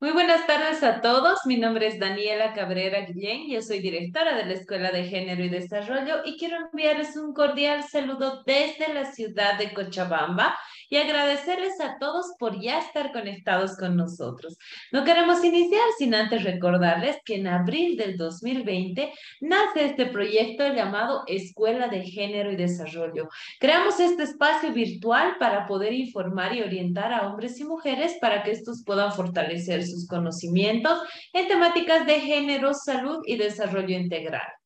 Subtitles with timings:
[0.00, 1.44] Muy buenas tardes a todos.
[1.44, 3.50] Mi nombre es Daniela Cabrera Guillén.
[3.50, 7.82] Yo soy directora de la Escuela de Género y Desarrollo y quiero enviarles un cordial
[7.82, 10.56] saludo desde la ciudad de Cochabamba
[10.88, 14.56] y agradecerles a todos por ya estar conectados con nosotros.
[14.92, 21.22] No queremos iniciar sin antes recordarles que en abril del 2020 nace este proyecto llamado
[21.26, 23.28] Escuela de Género y Desarrollo.
[23.60, 28.52] Creamos este espacio virtual para poder informar y orientar a hombres y mujeres para que
[28.52, 30.98] estos puedan fortalecer sus conocimientos
[31.32, 34.57] en temáticas de género, salud y desarrollo integral.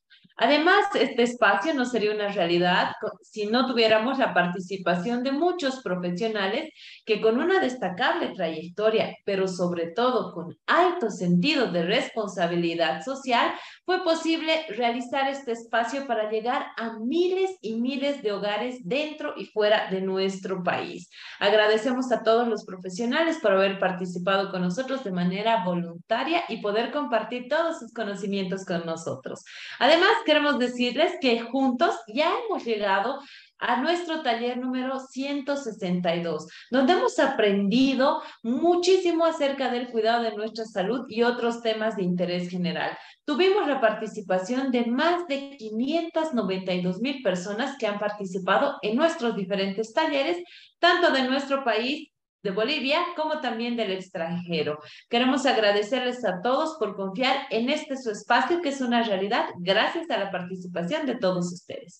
[0.43, 6.69] Además, este espacio no sería una realidad si no tuviéramos la participación de muchos profesionales
[7.07, 13.53] que con una destacable trayectoria, pero sobre todo con alto sentido de responsabilidad social,
[13.85, 19.47] fue posible realizar este espacio para llegar a miles y miles de hogares dentro y
[19.47, 21.09] fuera de nuestro país.
[21.39, 26.91] Agradecemos a todos los profesionales por haber participado con nosotros de manera voluntaria y poder
[26.91, 29.45] compartir todos sus conocimientos con nosotros.
[29.79, 33.21] Además, queremos decirles que juntos ya hemos llegado
[33.59, 41.05] a nuestro taller número 162, donde hemos aprendido muchísimo acerca del cuidado de nuestra salud
[41.09, 42.97] y otros temas de interés general.
[43.27, 49.93] Tuvimos la participación de más de 592 mil personas que han participado en nuestros diferentes
[49.93, 50.43] talleres,
[50.79, 52.09] tanto de nuestro país
[52.43, 54.79] de Bolivia como también del extranjero.
[55.09, 60.11] Queremos agradecerles a todos por confiar en este su espacio que es una realidad gracias
[60.11, 61.99] a la participación de todos ustedes.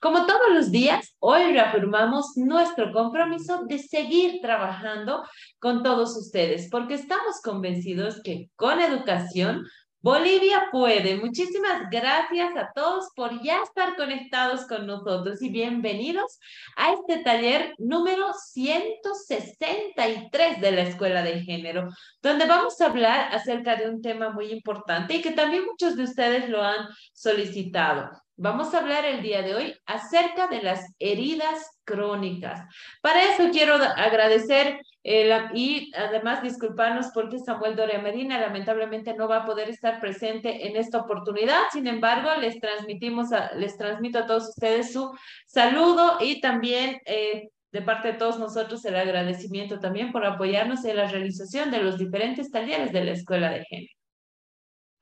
[0.00, 5.22] Como todos los días, hoy reafirmamos nuestro compromiso de seguir trabajando
[5.58, 9.64] con todos ustedes porque estamos convencidos que con educación
[10.04, 11.16] Bolivia puede.
[11.16, 16.38] Muchísimas gracias a todos por ya estar conectados con nosotros y bienvenidos
[16.76, 21.88] a este taller número 163 de la Escuela de Género,
[22.20, 26.02] donde vamos a hablar acerca de un tema muy importante y que también muchos de
[26.02, 28.10] ustedes lo han solicitado.
[28.36, 32.60] Vamos a hablar el día de hoy acerca de las heridas crónicas.
[33.00, 39.42] Para eso quiero agradecer eh, y además disculparnos porque Samuel Doria Medina lamentablemente no va
[39.42, 41.60] a poder estar presente en esta oportunidad.
[41.72, 45.14] Sin embargo, les transmitimos, les transmito a todos ustedes su
[45.46, 50.96] saludo y también eh, de parte de todos nosotros el agradecimiento también por apoyarnos en
[50.96, 53.92] la realización de los diferentes talleres de la Escuela de Género.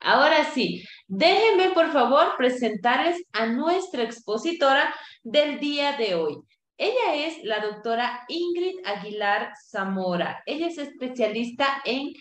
[0.01, 4.93] Ahora sí, déjenme por favor presentarles a nuestra expositora
[5.23, 6.39] del día de hoy.
[6.77, 10.41] Ella es la doctora Ingrid Aguilar Zamora.
[10.45, 12.13] Ella es especialista en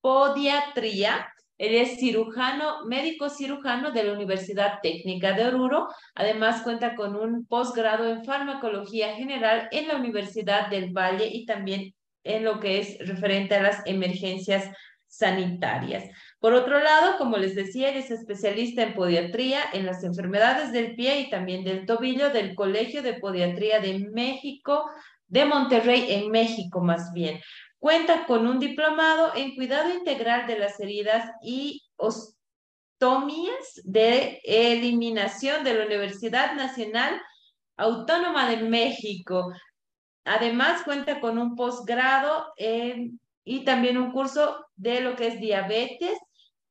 [0.00, 1.28] podiatría.
[1.56, 5.88] Ella es cirujano, médico cirujano de la Universidad Técnica de Oruro.
[6.14, 11.94] Además cuenta con un posgrado en farmacología general en la Universidad del Valle y también
[12.24, 14.70] en lo que es referente a las emergencias
[15.06, 16.04] sanitarias.
[16.44, 21.20] Por otro lado, como les decía, es especialista en podiatría, en las enfermedades del pie
[21.20, 24.84] y también del tobillo del Colegio de Podiatría de México,
[25.26, 27.40] de Monterrey, en México más bien.
[27.78, 35.72] Cuenta con un diplomado en cuidado integral de las heridas y ostomías de eliminación de
[35.72, 37.22] la Universidad Nacional
[37.78, 39.50] Autónoma de México.
[40.26, 42.52] Además, cuenta con un posgrado
[43.46, 46.18] y también un curso de lo que es diabetes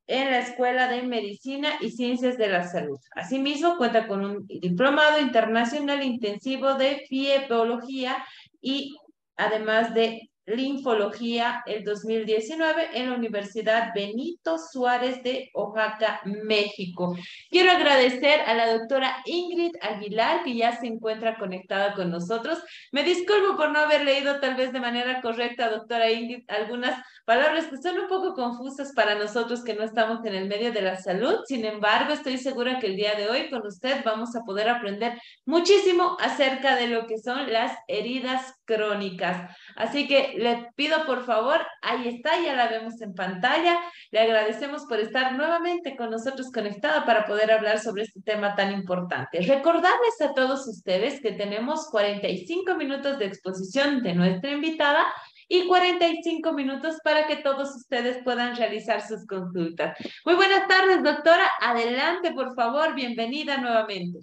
[0.08, 3.00] en la Escuela de Medicina y Ciencias de la Salud.
[3.16, 8.24] Asimismo, cuenta con un diplomado internacional intensivo de fiebología
[8.62, 8.96] y
[9.36, 17.16] además de linfología el 2019 en la Universidad Benito Suárez de Oaxaca, México.
[17.50, 22.62] Quiero agradecer a la doctora Ingrid Aguilar, que ya se encuentra conectada con nosotros.
[22.92, 27.68] Me disculpo por no haber leído tal vez de manera correcta, doctora Ingrid, algunas palabras
[27.68, 30.98] que son un poco confusas para nosotros que no estamos en el medio de la
[30.98, 31.40] salud.
[31.46, 35.18] Sin embargo, estoy segura que el día de hoy con usted vamos a poder aprender
[35.46, 39.56] muchísimo acerca de lo que son las heridas crónicas.
[39.76, 43.80] Así que le pido por favor, ahí está, ya la vemos en pantalla.
[44.12, 48.74] Le agradecemos por estar nuevamente con nosotros conectada para poder hablar sobre este tema tan
[48.74, 49.40] importante.
[49.42, 55.06] Recordarles a todos ustedes que tenemos 45 minutos de exposición de nuestra invitada
[55.48, 59.98] y 45 minutos para que todos ustedes puedan realizar sus consultas.
[60.26, 61.50] Muy buenas tardes, doctora.
[61.62, 62.96] Adelante, por favor.
[62.96, 64.20] Bienvenida nuevamente.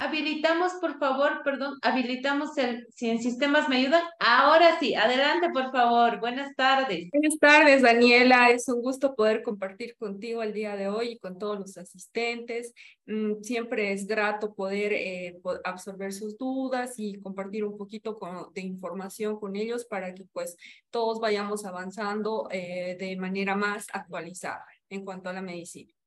[0.00, 4.04] Habilitamos, por favor, perdón, habilitamos el, si en sistemas me ayudan.
[4.20, 6.20] Ahora sí, adelante, por favor.
[6.20, 7.10] Buenas tardes.
[7.10, 8.48] Buenas tardes, Daniela.
[8.50, 12.72] Es un gusto poder compartir contigo el día de hoy y con todos los asistentes.
[13.06, 18.16] Mm, siempre es grato poder eh, absorber sus dudas y compartir un poquito
[18.54, 20.56] de información con ellos para que pues
[20.90, 25.97] todos vayamos avanzando eh, de manera más actualizada en cuanto a la medicina.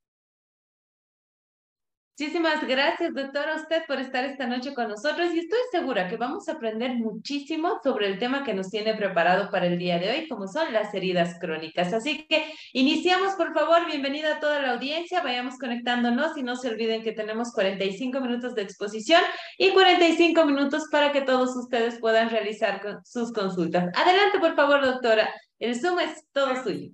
[2.20, 6.18] Muchísimas gracias, doctora, a usted por estar esta noche con nosotros y estoy segura que
[6.18, 10.12] vamos a aprender muchísimo sobre el tema que nos tiene preparado para el día de
[10.12, 11.94] hoy, como son las heridas crónicas.
[11.94, 16.70] Así que iniciamos, por favor, bienvenida a toda la audiencia, vayamos conectándonos y no se
[16.70, 19.22] olviden que tenemos 45 minutos de exposición
[19.58, 23.90] y 45 minutos para que todos ustedes puedan realizar sus consultas.
[23.96, 26.92] Adelante, por favor, doctora, el Zoom es todo suyo.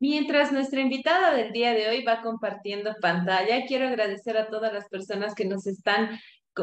[0.00, 4.88] Mientras nuestra invitada del día de hoy va compartiendo pantalla, quiero agradecer a todas las
[4.88, 6.18] personas que nos están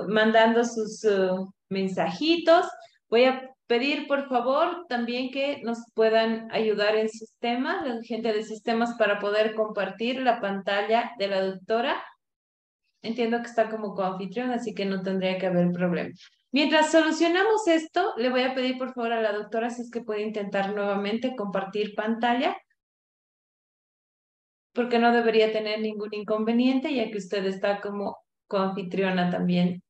[0.07, 2.65] mandando sus uh, mensajitos.
[3.09, 8.43] Voy a pedir, por favor, también que nos puedan ayudar en sistemas, la gente de
[8.43, 12.01] sistemas, para poder compartir la pantalla de la doctora.
[13.01, 16.09] Entiendo que está como coanfitrión, así que no tendría que haber problema.
[16.51, 20.01] Mientras solucionamos esto, le voy a pedir, por favor, a la doctora si es que
[20.01, 22.55] puede intentar nuevamente compartir pantalla
[24.75, 28.17] porque no debería tener ningún inconveniente, ya que usted está como
[28.47, 29.81] coanfitriona también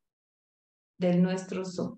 [0.98, 1.98] del nuestro Zoom.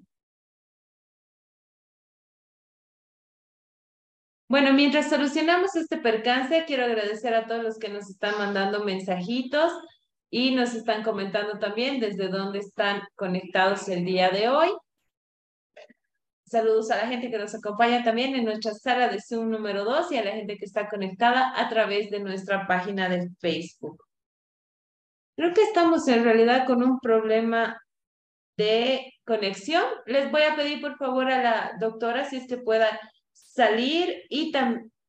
[4.50, 9.74] Bueno, mientras solucionamos este percance, quiero agradecer a todos los que nos están mandando mensajitos
[10.30, 14.70] y nos están comentando también desde dónde están conectados el día de hoy.
[16.48, 20.14] Saludos a la gente que nos acompaña también en nuestra sala de Zoom número 2
[20.14, 24.02] y a la gente que está conectada a través de nuestra página de Facebook.
[25.36, 27.78] Creo que estamos en realidad con un problema
[28.56, 29.84] de conexión.
[30.06, 32.98] Les voy a pedir por favor a la doctora si es que pueda
[33.34, 34.54] salir y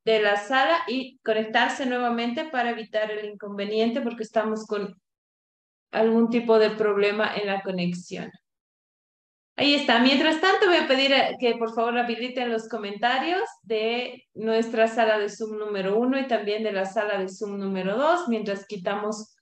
[0.03, 4.93] de la sala y conectarse nuevamente para evitar el inconveniente porque estamos con
[5.91, 8.29] algún tipo de problema en la conexión.
[9.59, 9.99] Ahí está.
[9.99, 15.19] Mientras tanto, voy a pedir eh, que por favor habiliten los comentarios de nuestra sala
[15.19, 19.35] de Zoom número uno y también de la sala de Zoom número dos, mientras quitamos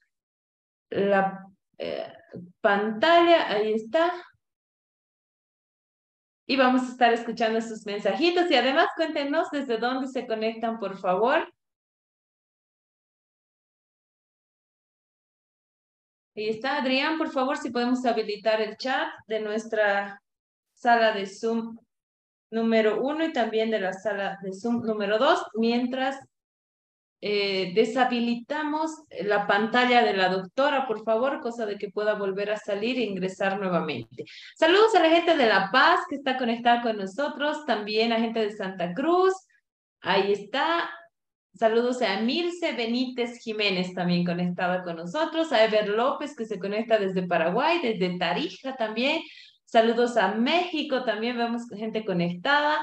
[0.90, 1.46] la
[1.78, 2.12] eh,
[2.60, 3.48] pantalla.
[3.48, 4.10] Ahí está.
[6.48, 10.98] Y vamos a estar escuchando sus mensajitos y además cuéntenos desde dónde se conectan, por
[10.98, 11.48] favor.
[16.38, 20.22] Ahí está, Adrián, por favor, si podemos habilitar el chat de nuestra
[20.72, 21.76] sala de Zoom
[22.52, 26.16] número uno y también de la sala de Zoom número dos, mientras
[27.20, 28.92] eh, deshabilitamos
[29.24, 33.02] la pantalla de la doctora, por favor, cosa de que pueda volver a salir e
[33.02, 34.24] ingresar nuevamente.
[34.54, 38.38] Saludos a la gente de La Paz que está conectada con nosotros, también a gente
[38.38, 39.34] de Santa Cruz.
[40.02, 40.88] Ahí está,
[41.58, 47.00] Saludos a Mirce Benítez Jiménez, también conectada con nosotros, a Ever López, que se conecta
[47.00, 49.22] desde Paraguay, desde Tarija también.
[49.64, 52.78] Saludos a México, también vemos gente conectada.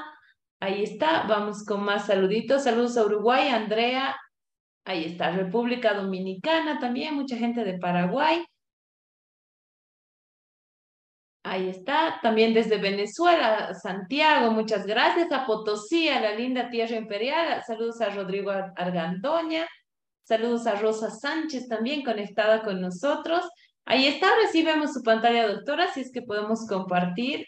[0.60, 2.64] Ahí está, vamos con más saluditos.
[2.64, 4.14] Saludos a Uruguay, Andrea.
[4.84, 8.44] Ahí está, República Dominicana también, mucha gente de Paraguay.
[11.48, 15.30] Ahí está, también desde Venezuela, Santiago, muchas gracias.
[15.30, 19.64] A Potosí, a la linda Tierra Imperial, saludos a Rodrigo Argandoña,
[20.24, 23.48] saludos a Rosa Sánchez también conectada con nosotros.
[23.84, 27.46] Ahí está, recibimos su pantalla, doctora, si es que podemos compartir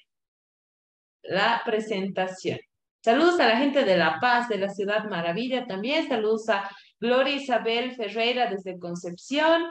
[1.23, 2.61] la presentación.
[3.03, 6.09] Saludos a la gente de La Paz, de la Ciudad Maravilla también.
[6.09, 9.65] Saludos a Gloria Isabel Ferreira desde Concepción,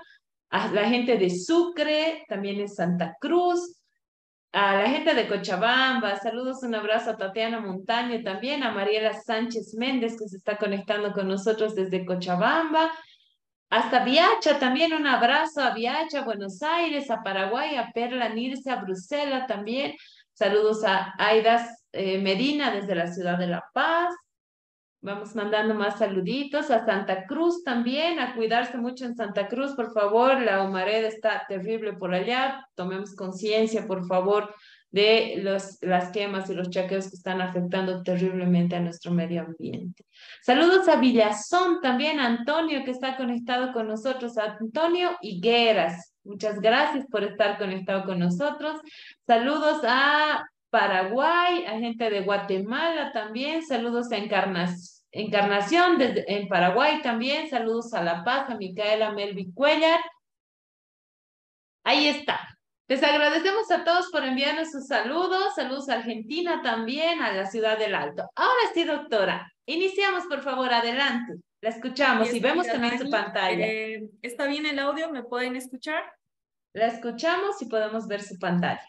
[0.50, 3.77] a la gente de Sucre, también en Santa Cruz,
[4.60, 9.76] a la gente de Cochabamba, saludos, un abrazo a Tatiana Montaño también, a Mariela Sánchez
[9.76, 12.92] Méndez que se está conectando con nosotros desde Cochabamba,
[13.70, 18.78] hasta Viacha también, un abrazo a Viacha, Buenos Aires, a Paraguay, a Perla Nirce, a
[18.78, 19.96] Bruselas también.
[20.34, 24.12] Saludos a Aidas eh, Medina desde la ciudad de La Paz.
[25.01, 29.94] Vamos mandando más saluditos a Santa Cruz también, a cuidarse mucho en Santa Cruz, por
[29.94, 30.42] favor.
[30.42, 32.68] La humareda está terrible por allá.
[32.74, 34.54] Tomemos conciencia, por favor,
[34.89, 40.04] de los, las quemas y los chaqueos que están afectando terriblemente a nuestro medio ambiente.
[40.42, 46.13] Saludos a Villazón también, a Antonio que está conectado con nosotros, a Antonio Higueras.
[46.24, 48.82] Muchas gracias por estar conectado con nosotros.
[49.27, 53.66] Saludos a Paraguay, a gente de Guatemala también.
[53.66, 57.50] Saludos a Encarnación, desde, en Paraguay también.
[57.50, 60.00] Saludos a La Paz, a Micaela Melvi Cuellar.
[61.84, 62.40] Ahí está.
[62.90, 67.78] Les agradecemos a todos por enviarnos sus saludos, saludos a Argentina también, a la ciudad
[67.78, 68.30] del Alto.
[68.34, 71.34] Ahora sí, doctora, iniciamos por favor, adelante.
[71.62, 73.66] La escuchamos y vemos también su pantalla.
[73.66, 75.12] Eh, ¿Está bien el audio?
[75.12, 76.04] ¿Me pueden escuchar?
[76.74, 78.86] La escuchamos y podemos ver su pantalla.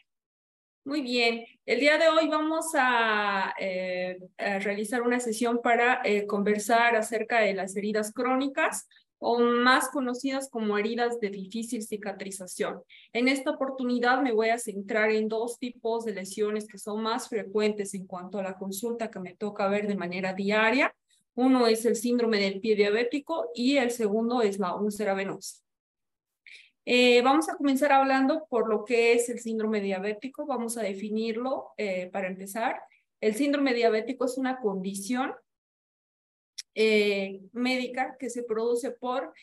[0.89, 6.97] Muy bien, el día de hoy vamos a, eh, realizar una sesión para eh, conversar
[6.97, 12.81] acerca de las heridas crónicas o más conocidas como heridas de difícil cicatrización.
[13.13, 17.29] En esta oportunidad me voy a centrar en dos tipos de lesiones que son más
[17.29, 20.97] frecuentes en cuanto a la consulta que me toca ver de manera diaria.
[21.35, 25.68] Uno es el síndrome del pie diabético y el segundo es la úlcera venosa.
[26.91, 30.47] Eh, vamos a comenzar hablando por lo que es el síndrome diabético.
[30.47, 32.81] Vamos a definirlo eh, para empezar.
[33.21, 35.35] El síndrome diabético es una condición
[36.75, 39.35] eh, médica que se produce por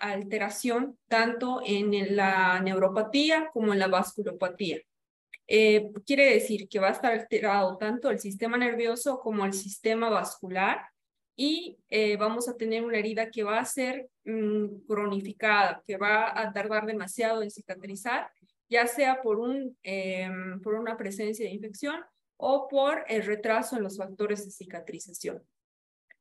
[0.00, 4.78] alteración tanto en la neuropatía como en la vasculopatía.
[5.46, 10.80] Quiere decir que va a estar alterado tanto el sistema nervioso como el sistema vascular
[11.42, 11.78] y
[12.18, 16.84] vamos a tener una herida que va a ser mm, cronificada, que va a tardar
[16.84, 18.30] demasiado en cicatrizar,
[18.68, 21.98] ya sea por, un, em, por una presencia de infección
[22.36, 25.42] o por el retraso en los factores de cicatrización.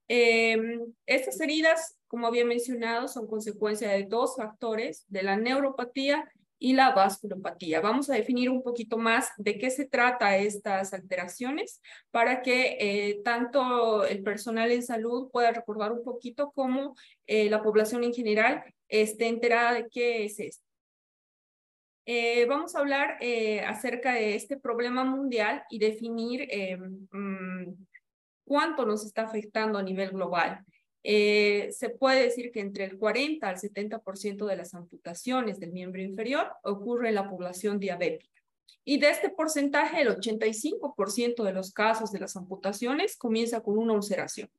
[0.07, 6.73] Em, estas heridas, como había mencionado, son consecuencia de dos factores, de la neuropatía y
[6.73, 7.79] la vasculopatía.
[7.79, 13.21] Vamos a definir un poquito más de qué se trata estas alteraciones para que eh,
[13.23, 18.63] tanto el personal en salud pueda recordar un poquito cómo eh, la población en general
[18.89, 20.65] esté enterada de qué es esto.
[22.05, 23.19] Eh, vamos a hablar
[23.67, 27.85] acerca de este problema mundial y definir em, mm,
[28.43, 30.65] cuánto nos está afectando a nivel global.
[31.03, 36.01] Eh, se puede decir que entre el 40 al 70% de las amputaciones del miembro
[36.01, 38.29] inferior ocurre en la población diabética.
[38.83, 43.93] Y de este porcentaje, el 85% de los casos de las amputaciones comienza con una
[43.93, 44.49] ulceración.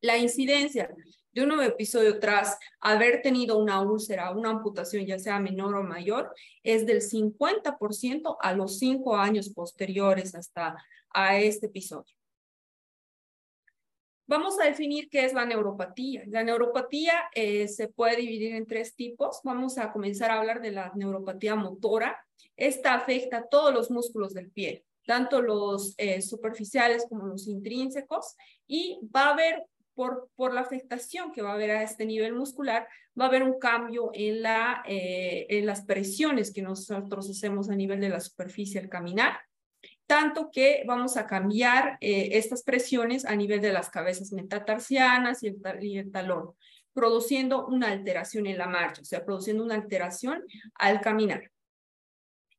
[0.00, 0.94] La incidencia
[1.32, 5.82] de un nuevo episodio tras haber tenido una úlcera, una amputación, ya sea menor o
[5.82, 10.76] mayor, es del 50% a los cinco años posteriores hasta
[11.10, 12.15] a este episodio.
[14.28, 16.24] Vamos a definir qué es la neuropatía.
[16.26, 19.40] La neuropatía eh, se puede dividir en tres tipos.
[19.44, 22.18] Vamos a comenzar a hablar de la neuropatía motora.
[22.56, 28.34] Esta afecta a todos los músculos del pie, tanto los eh, superficiales como los intrínsecos,
[28.66, 29.62] y va a haber,
[29.94, 33.44] por, por la afectación que va a haber a este nivel muscular, va a haber
[33.44, 38.20] un cambio en, la, eh, en las presiones que nosotros hacemos a nivel de la
[38.20, 39.38] superficie al caminar
[40.06, 45.48] tanto que vamos a cambiar eh, estas presiones a nivel de las cabezas metatarsianas y
[45.48, 46.52] el, talón,
[46.92, 50.44] produciendo una alteración en la marcha, o sea, produciendo una alteración
[50.74, 51.50] al caminar.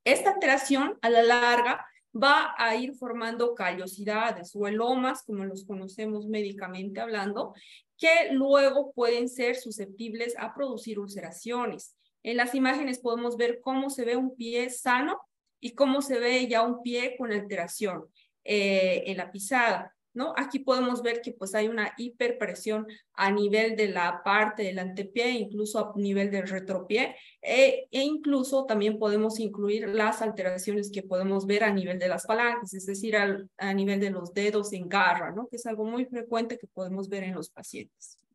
[0.04, 6.27] Esta alteración a la larga va a ir formando callosidades o elomas, como los conocemos
[6.27, 7.54] médicamente hablando,
[7.98, 11.96] que luego pueden ser susceptibles a producir ulceraciones.
[12.24, 15.20] En las imágenes podemos ver cómo se ve un pie sano
[15.60, 18.06] y cómo se ve ya un pie con alteración
[18.44, 19.94] eh, en la pisada.
[20.14, 20.34] ¿No?
[20.36, 25.30] Aquí podemos ver que pues hay una hiperpresión a nivel de la parte del antepié,
[25.30, 31.46] incluso a nivel del retropié, e, e incluso también podemos incluir las alteraciones que podemos
[31.46, 35.34] ver a nivel de las palancas, es decir, a nivel de los dedos en garra,
[35.34, 35.48] ¿no?
[35.50, 38.26] Que es algo muy frecuente que podemos ver en los pacientes.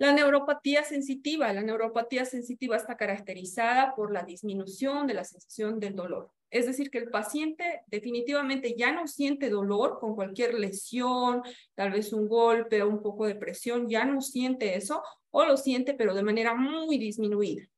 [0.00, 1.52] La neuropatía sensitiva.
[1.52, 6.30] La neuropatía sensitiva está caracterizada por la disminución de la sensación del dolor.
[6.48, 11.42] Es decir, que el paciente definitivamente ya no siente dolor con cualquier lesión,
[11.74, 15.02] tal vez un golpe o un poco de presión, ya no siente eso
[15.32, 17.68] o lo siente pero de manera muy disminuida.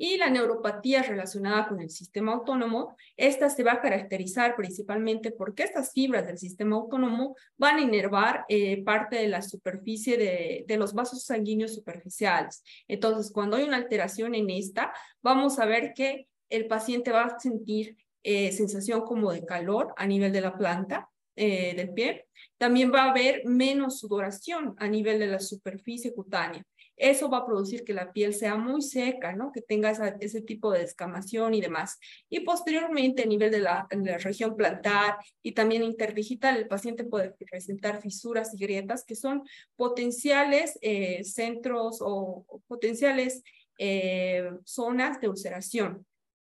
[0.00, 5.64] Y la neuropatía relacionada con el sistema autónomo, esta se va a caracterizar principalmente porque
[5.64, 10.94] estas fibras del sistema autónomo van a inervar eh, parte de la superficie de, los
[10.94, 12.62] vasos sanguíneos superficiales.
[12.86, 17.40] Entonces, cuando hay una alteración en esta, vamos a ver que el paciente va a
[17.40, 22.26] sentir eh, sensación como de calor a nivel de la planta eh, del pie.
[22.56, 26.64] También va a haber menos sudoración a nivel de la superficie cutánea.
[26.98, 29.52] Eso va a producir que la piel sea muy seca, ¿no?
[29.52, 31.98] Que tenga ese tipo de descamación y demás.
[32.28, 33.86] Y posteriormente, a nivel de la,
[34.18, 39.44] región plantar y también interdigital, el paciente puede presentar fisuras y grietas que son
[39.76, 43.42] potenciales eh, centros o, potenciales
[43.78, 46.04] eh, zonas de ulceración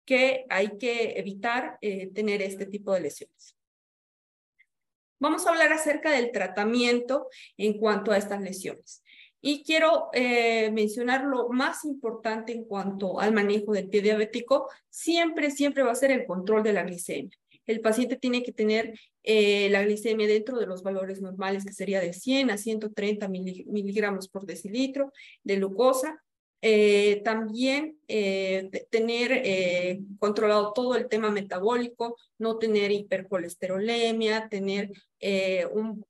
[0.06, 3.58] que hay que evitar eh, tener este tipo de lesiones.
[5.20, 9.02] Vamos a hablar acerca del tratamiento en cuanto a estas lesiones.
[9.40, 15.50] Y quiero eh, mencionar lo más importante en cuanto al manejo del pie diabético, siempre,
[15.50, 17.37] siempre va a ser el control de la glicemia.
[17.64, 22.00] El paciente tiene que tener eh, la glicemia dentro de los valores normales, que sería
[22.00, 25.12] de 100 a 130 miligramos por decilitro
[25.45, 26.23] de glucosa.
[26.61, 27.99] Eh, también
[28.90, 34.90] tener controlado todo el tema metabólico, no tener hipercolesterolemia, tener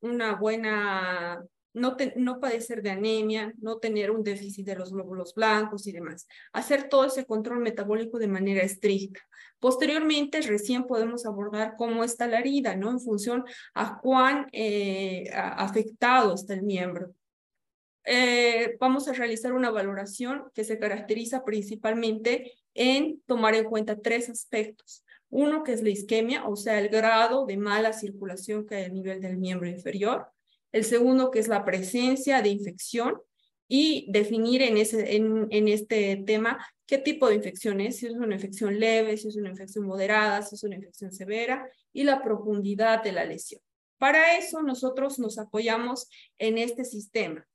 [0.00, 1.44] una buena
[1.78, 6.26] no, no padecer de anemia, no tener un déficit de los glóbulos blancos y demás.
[6.52, 9.20] Hacer todo ese control metabólico de manera estricta.
[9.58, 12.90] Posteriormente, recién podemos abordar cómo está la herida, ¿no?
[12.90, 13.44] En función
[13.74, 17.14] a cuán eh, afectado está el miembro.
[18.04, 24.30] Eh, vamos a realizar una valoración que se caracteriza principalmente en tomar en cuenta tres
[24.30, 25.04] aspectos.
[25.30, 28.88] Uno que es la isquemia, o sea, el grado de mala circulación que hay a
[28.88, 30.28] nivel del miembro inferior
[30.72, 33.20] el segundo que es la presencia de infección
[33.68, 38.34] y definir en, ese, en, este tema qué tipo de infección es, si es una
[38.34, 43.02] infección leve, si es una infección moderada, si es una infección severa y la profundidad
[43.02, 43.60] de la lesión.
[43.98, 46.08] Para eso nosotros nos apoyamos
[46.38, 47.46] en este sistema.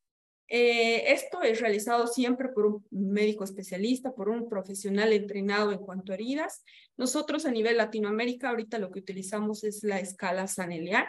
[0.50, 6.12] Eh, esto es realizado siempre por un médico especialista, por un profesional entrenado en cuanto
[6.12, 6.64] a heridas.
[6.96, 11.06] Nosotros a nivel Latinoamérica ahorita lo que utilizamos es la escala Sanelian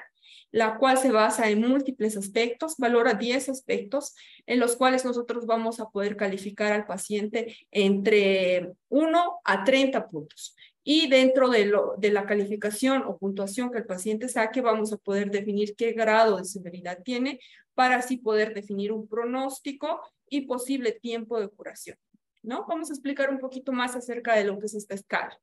[0.50, 4.14] la cual se basa en múltiples aspectos, valora 10 aspectos
[4.46, 10.54] en los cuales nosotros vamos a poder calificar al paciente entre 1 a 30 puntos.
[10.82, 15.30] Y dentro de, de la calificación o puntuación que el paciente saque, vamos a poder
[15.30, 17.40] definir qué grado de severidad tiene
[17.74, 21.96] para así poder definir un pronóstico y posible tiempo de curación.
[22.42, 22.66] ¿no?
[22.68, 25.38] Vamos a explicar un poquito más acerca de lo que es esta escala.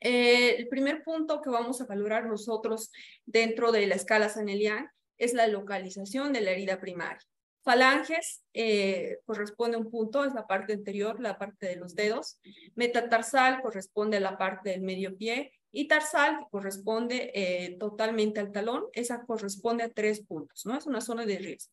[0.00, 2.90] Eh, el primer punto que vamos a valorar nosotros
[3.26, 7.20] dentro de la escala Sanelian es la localización de la herida primaria.
[7.62, 12.40] Falanges eh, corresponde a un punto, es la parte anterior, la parte de los dedos.
[12.74, 15.52] Metatarsal corresponde a la parte del medio pie.
[15.72, 20.76] Y tarsal, corresponde eh, totalmente al talón, esa corresponde a tres puntos, ¿no?
[20.76, 21.72] Es una zona de riesgo.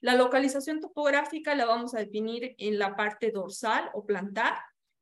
[0.00, 4.54] La localización topográfica la vamos a definir en la parte dorsal o plantar,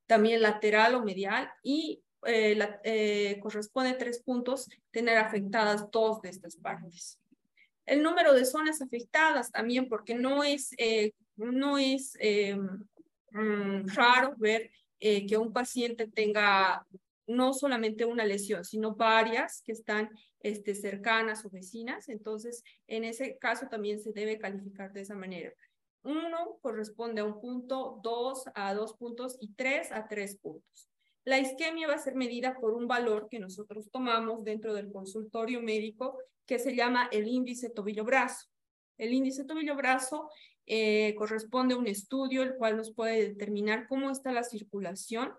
[0.07, 6.57] también lateral o medial y eh, eh, corresponde tres puntos tener afectadas dos de estas
[6.57, 7.19] partes.
[7.85, 12.19] El número de zonas afectadas también, porque no es, eh, no es
[13.31, 16.85] mm, raro ver que un paciente tenga
[17.27, 20.11] no solamente una lesión, sino varias que están
[20.41, 22.09] este, cercanas o vecinas.
[22.09, 25.53] Entonces, en ese caso también se debe calificar de esa manera.
[26.03, 30.89] Uno corresponde a un punto, dos a dos puntos y tres a tres puntos.
[31.27, 35.61] La isquemia va a ser medida por un valor que nosotros tomamos dentro del consultorio
[35.61, 38.47] médico que se llama el índice tobillo-brazo.
[38.97, 40.31] El índice tobillo-brazo
[40.67, 45.35] eh, corresponde a un estudio el cual nos puede determinar cómo está la circulación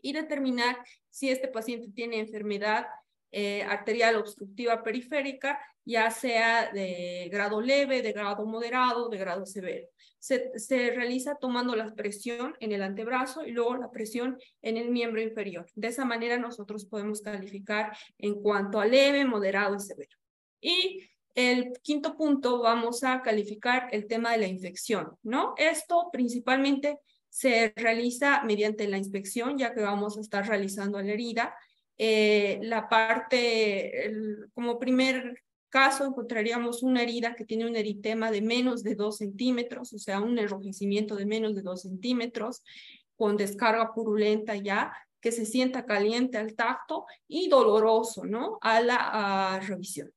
[0.00, 2.86] y determinar si este paciente tiene enfermedad
[3.32, 9.88] eh, arterial obstructiva periférica, ya sea de grado leve, de grado moderado, de grado severo
[10.22, 15.20] se, realiza tomando la presión en el antebrazo y luego la presión en el miembro
[15.20, 15.66] inferior.
[15.74, 20.16] De esa manera nosotros podemos calificar en cuanto a leve, moderado y severo.
[20.60, 25.54] Y el quinto punto vamos a calificar el tema de la infección, ¿no?
[25.56, 31.52] Esto principalmente se realiza mediante la inspección, ya que vamos a estar realizando la herida.
[32.04, 34.12] Eh, la parte,
[34.54, 39.92] como primer caso encontraríamos una herida que tiene un eritema de menos de 2 centímetros,
[39.92, 42.64] o sea, un enrojecimiento de menos de 2 centímetros,
[43.14, 48.58] con descarga purulenta ya, que se sienta caliente al tacto y doloroso, ¿no?
[48.62, 50.10] A la revisión.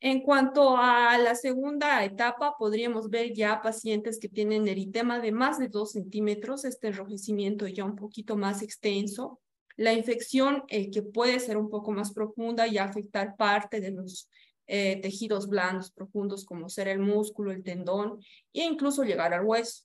[0.00, 5.58] En cuanto a la segunda etapa, podríamos ver ya pacientes que tienen eritema de más
[5.58, 9.40] de 2 centímetros, este enrojecimiento ya un poquito más extenso,
[9.76, 14.28] la infección eh, que puede ser un poco más profunda y afectar parte de los
[14.66, 18.18] eh, tejidos blandos profundos como ser el músculo, el tendón
[18.52, 19.84] e incluso llegar al hueso.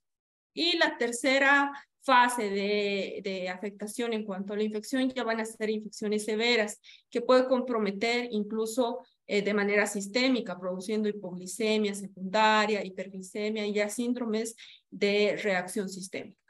[0.53, 1.71] Y la tercera
[2.01, 6.79] fase de, de, afectación en cuanto a la infección ya van a ser infecciones severas
[7.09, 8.99] que puede comprometer incluso
[9.31, 14.55] eh, de manera sistémica, produciendo hipoglicemia secundaria, hiperglicemia y ya síndromes
[14.89, 16.48] de reacción sistémica.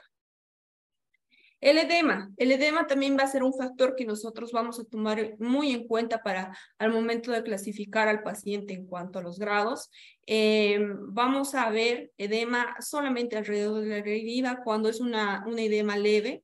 [1.62, 2.32] El edema.
[2.38, 5.88] El edema también va a ser un factor que nosotros vamos a tomar muy en
[5.88, 9.92] cuenta para al momento de clasificar al paciente en cuanto a los grados.
[10.26, 15.98] Eh, vamos a ver edema solamente alrededor de la herida cuando es una, un edema
[15.98, 16.44] leve.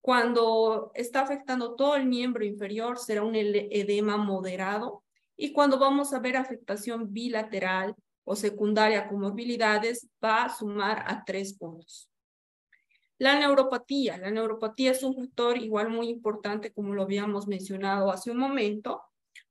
[0.00, 5.04] Cuando está afectando todo el miembro inferior será un edema moderado
[5.36, 11.24] y cuando vamos a ver afectación bilateral o secundaria con movilidades, va a sumar a
[11.24, 12.09] tres puntos.
[13.20, 14.16] La neuropatía.
[14.16, 19.02] La neuropatía es un factor igual muy importante, como lo habíamos mencionado hace un momento.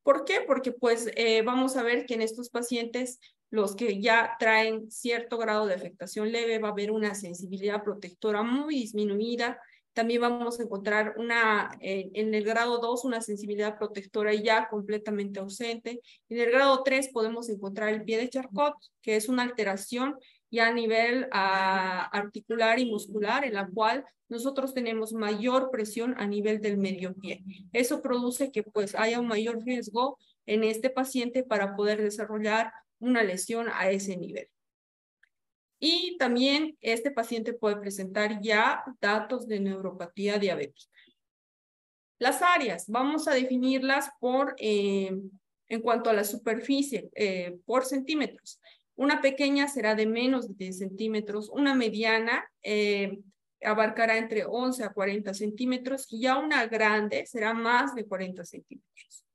[0.01, 0.41] ¿Por qué?
[0.47, 3.19] Porque pues eh, vamos a ver que en estos pacientes,
[3.51, 8.41] los que ya traen cierto grado de afectación leve, va a haber una sensibilidad protectora
[8.41, 9.59] muy disminuida,
[9.93, 15.39] también vamos a encontrar una, eh, en el grado 2 una sensibilidad protectora ya completamente
[15.39, 16.01] ausente.
[16.29, 20.15] En el grado 3 podemos encontrar el pie de Charcot, que es una alteración
[20.51, 26.27] ya a nivel ah, articular y muscular, en la cual nosotros tenemos mayor presión a
[26.27, 27.43] nivel del medio pie.
[27.73, 33.23] Eso produce que pues haya un mayor riesgo en este paciente para poder desarrollar una
[33.23, 34.47] lesión a ese nivel.
[35.79, 40.91] Y también este paciente puede presentar ya datos de neuropatía diabética.
[42.19, 45.17] Las áreas, vamos a definirlas por, eh,
[45.69, 48.59] en cuanto a la superficie, eh, por centímetros.
[48.99, 53.21] Una pequeña será de menos de 10 centímetros, una mediana eh,
[53.63, 59.25] abarcará entre 11 a 40 centímetros y ya una grande será más de 40 centímetros.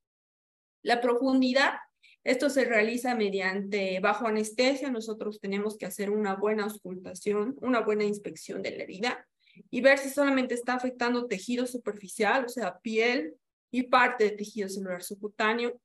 [0.82, 1.76] La profundidad
[2.24, 4.90] esto se realiza mediante bajo anestesia.
[4.90, 9.26] Nosotros tenemos que hacer una buena auscultación, una buena inspección de la herida
[9.70, 13.34] y ver si solamente está afectando tejido superficial, o sea, piel
[13.70, 15.80] y parte de tejido celular subcutáneo,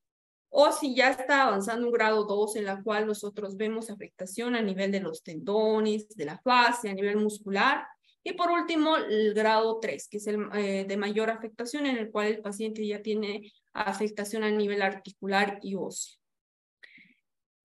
[0.50, 4.62] o si ya está avanzando un grado 2 en la cual nosotros vemos afectación a
[4.62, 7.86] nivel de los tendones, de la fase, a nivel muscular.
[8.24, 12.12] Y por último, el grado 3, que es el eh, de mayor afectación en el
[12.12, 16.20] cual el paciente ya tiene afectación a nivel articular y óseo.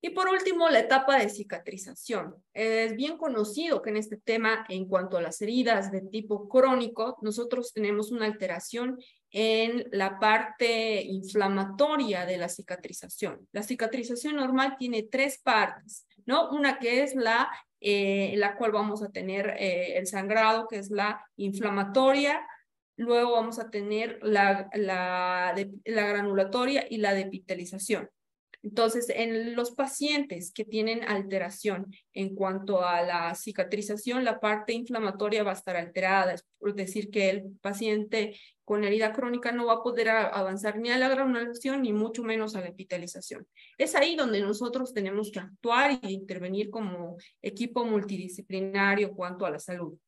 [0.02, 2.34] Y por último, la etapa de cicatrización.
[2.52, 7.16] Es bien conocido que en este tema, en cuanto a las heridas de tipo crónico,
[7.22, 8.98] nosotros tenemos una alteración
[9.36, 13.48] en la parte inflamatoria de la cicatrización.
[13.50, 16.50] La cicatrización normal tiene tres partes, ¿no?
[16.50, 17.50] Una que es la
[17.86, 22.46] eh, la cual vamos a tener eh, el sangrado, que es la inflamatoria,
[22.96, 28.08] luego vamos a tener la, la, la granulatoria y la depitalización.
[28.64, 35.44] Entonces, en los pacientes que tienen alteración en cuanto a la cicatrización, la parte inflamatoria
[35.44, 39.82] va a estar alterada, es decir, que el paciente con herida crónica no va a
[39.82, 43.46] poder avanzar ni a la granulación ni mucho menos a la epitelización.
[43.76, 49.58] Es ahí donde nosotros tenemos que actuar y intervenir como equipo multidisciplinario cuanto a la
[49.58, 49.98] salud.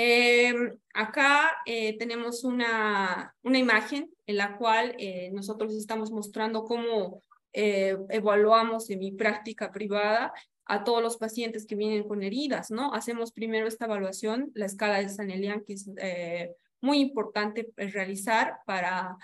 [0.00, 0.54] Eh,
[0.94, 8.88] acá eh, tenemos una, una imagen en la cual eh, nosotros estamos mostrando cómo evaluamos
[8.90, 10.32] en mi práctica privada
[10.66, 12.94] a todos los pacientes que vienen con heridas, ¿no?
[12.94, 15.90] Hacemos primero esta evaluación, la escala de San Elian, que es
[16.80, 19.16] muy importante realizar para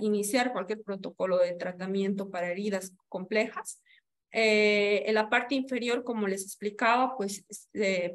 [0.00, 3.80] iniciar cualquier protocolo de tratamiento para heridas complejas.
[4.32, 7.44] en la parte inferior, como les explicaba, pues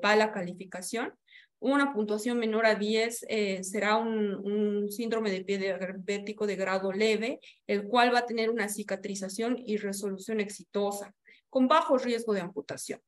[0.04, 1.14] va la calificación
[1.60, 7.40] una puntuación menor a 10 eh, será un, síndrome de pie diabético de grado leve,
[7.68, 11.14] el cual va a tener una cicatrización y resolución exitosa,
[11.50, 13.02] con bajo riesgo de amputación.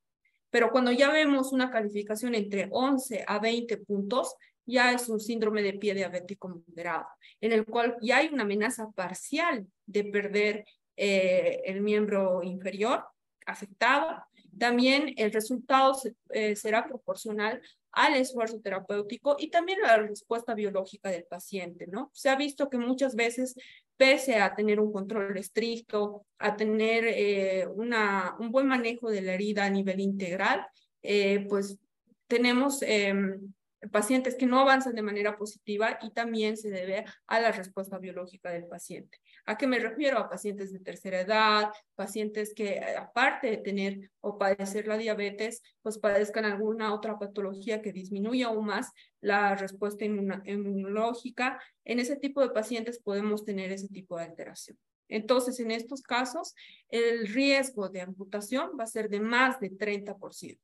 [0.50, 4.34] Pero cuando ya vemos una calificación entre 11 a 20 puntos,
[4.66, 7.06] ya es un síndrome de pie diabético moderado,
[7.40, 10.64] en el cual ya hay una amenaza parcial de perder
[10.96, 13.04] eh, el miembro inferior
[13.46, 14.22] afectado.
[14.58, 15.98] También el resultado
[16.30, 17.60] eh, será proporcional
[17.92, 22.10] al esfuerzo terapéutico y también a la respuesta biológica del paciente, ¿no?
[22.14, 23.54] Se ha visto que muchas veces,
[23.96, 29.34] pese a tener un control estricto, a tener eh, una, un buen manejo de la
[29.34, 30.66] herida a nivel integral,
[31.02, 31.78] eh, pues
[32.26, 33.52] tenemos em,
[33.90, 38.50] pacientes que no avanzan de manera positiva y también se debe a la respuesta biológica
[38.50, 39.18] del paciente.
[39.44, 40.18] ¿A qué me refiero?
[40.18, 45.62] A pacientes de tercera edad, pacientes que eh, aparte de tener o padecer la diabetes,
[45.82, 51.60] pues padezcan alguna otra patología que disminuya aún más la respuesta inmunológica.
[51.84, 54.78] En ese tipo de pacientes podemos tener ese tipo de alteración.
[55.08, 56.54] Entonces, en estos casos,
[56.88, 60.58] el riesgo de amputación va a ser de más de 30%.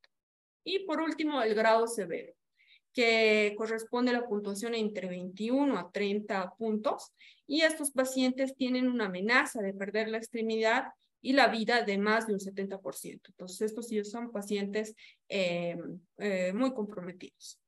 [0.64, 2.37] Y por último, el grado severo
[2.98, 7.12] que corresponde a la puntuación entre 21 a 30 puntos,
[7.46, 10.86] y estos pacientes tienen una amenaza de perder la extremidad
[11.22, 13.20] y la vida de más de un 70%.
[13.28, 14.96] Entonces, estos sí son pacientes
[15.28, 15.76] eh,
[16.16, 17.60] eh, muy comprometidos.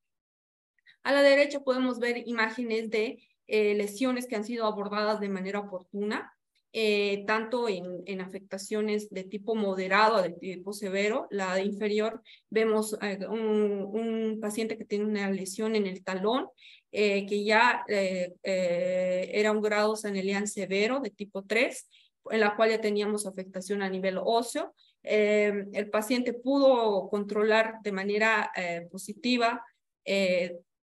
[1.04, 5.60] A la derecha podemos ver imágenes de eh, lesiones que han sido abordadas de manera
[5.60, 6.36] oportuna
[6.72, 11.26] eh, tanto en, afectaciones de tipo moderado a de tipo severo.
[11.30, 16.46] La de inferior vemos eh, un, paciente que tiene una lesión en el talón,
[16.92, 21.88] eh, que ya era un grado sanelian severo de tipo 3,
[22.30, 24.74] en la cual ya teníamos afectación a nivel óseo.
[25.02, 28.52] el paciente pudo controlar de manera
[28.90, 29.64] positiva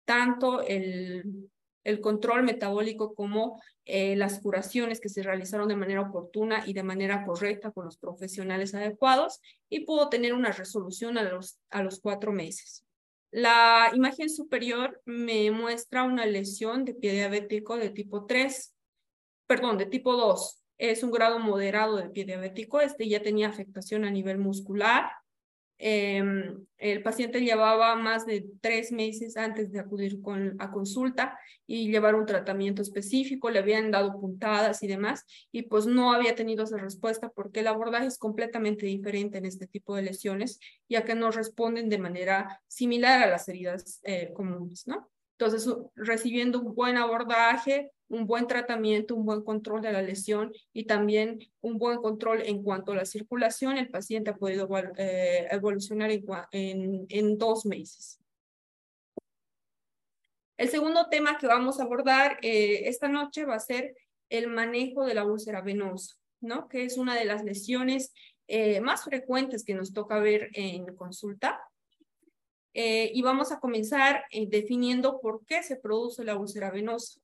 [0.06, 1.50] tanto el
[1.84, 6.84] el control metabólico como eh, las curaciones que se realizaron de manera oportuna y de
[6.84, 12.00] manera correcta con los profesionales adecuados y pudo tener una resolución a los, a los
[12.00, 12.86] cuatro meses.
[13.32, 18.76] La imagen superior me muestra una lesión de pie diabético de tipo 3,
[19.48, 20.63] perdón, de tipo 2.
[20.78, 22.80] Es un grado moderado de pie diabético.
[22.80, 25.10] Este ya tenía afectación a nivel muscular,
[25.86, 30.17] Em, el paciente llevaba más de tres meses antes de acudir
[30.60, 35.86] a consulta y llevar un tratamiento específico, le habían dado puntadas y demás, y pues
[35.86, 40.04] no había tenido esa respuesta porque el abordaje es completamente diferente en este tipo de
[40.04, 45.10] lesiones, ya que no responden de manera similar a las heridas eh, comunes, ¿no?
[45.38, 50.86] Entonces, recibiendo un buen abordaje, un buen tratamiento, un buen control de la lesión y
[50.86, 56.12] también un buen control en cuanto a la circulación, el paciente ha podido eh, evolucionar
[56.12, 58.19] en, en, dos meses.
[60.58, 63.95] El segundo tema que vamos a abordar eh, esta noche va a ser
[64.30, 66.67] el manejo de la úlcera venosa, ¿no?
[66.67, 68.13] que es una de las lesiones
[68.47, 71.60] eh, más frecuentes que nos toca ver en consulta.
[72.76, 77.23] y vamos a comenzar definiendo por qué se produce la úlcera venosa.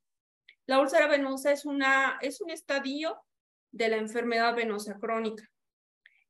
[0.70, 3.18] La úlcera venosa es, una, es un estadio
[3.72, 5.50] de la enfermedad venosa crónica.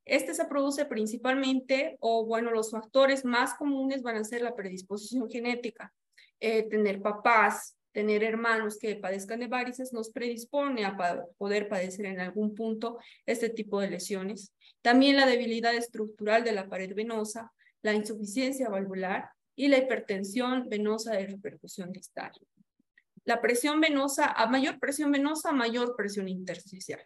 [0.06, 5.28] Este se produce principalmente, o bueno, los factores más comunes van a ser la predisposición
[5.28, 5.92] genética.
[6.40, 10.96] Eh, tener papás, tener hermanos que padezcan de varices nos predispone a
[11.36, 14.54] poder padecer en algún punto este tipo de lesiones.
[14.80, 21.12] También la debilidad estructural de la pared venosa, la insuficiencia valvular y la hipertensión venosa
[21.12, 22.32] de repercusión distal
[23.30, 27.00] la presión venosa, a mayor presión venosa, mayor presión intersticial.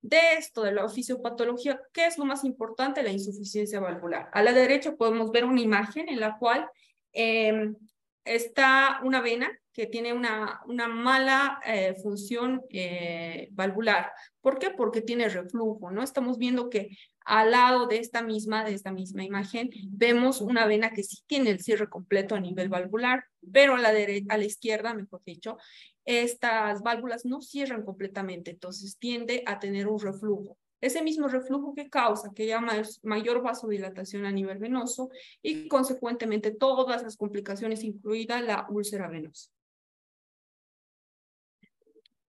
[0.00, 3.02] De esto, de la fisiopatología, ¿qué es lo más importante?
[3.02, 4.30] La insuficiencia valvular.
[4.32, 6.66] A la derecha podemos ver una imagen en la cual
[7.12, 7.76] em,
[8.24, 14.12] está una vena que tiene una, una mala eh, función eh, valvular.
[14.40, 14.70] ¿Por qué?
[14.70, 16.02] Porque tiene reflujo, ¿no?
[16.02, 20.92] Estamos viendo que al lado de esta misma, de esta misma imagen, vemos una vena
[20.92, 24.94] que sí tiene el cierre completo a nivel valvular, pero a la, a la izquierda,
[24.94, 25.58] mejor dicho,
[26.04, 30.56] estas válvulas no cierran completamente, entonces tiende a tener un reflujo.
[30.80, 32.62] Ese mismo reflujo que causa que haya
[33.02, 35.10] mayor vasodilatación a nivel venoso
[35.42, 39.50] y consecuentemente todas las complicaciones, incluida la úlcera venosa.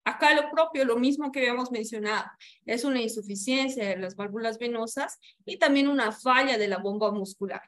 [0.06, 2.26] Acá lo propio, lo mismo que habíamos mencionado,
[2.66, 7.64] es una insuficiencia de las válvulas venosas y también una falla de la bomba muscular.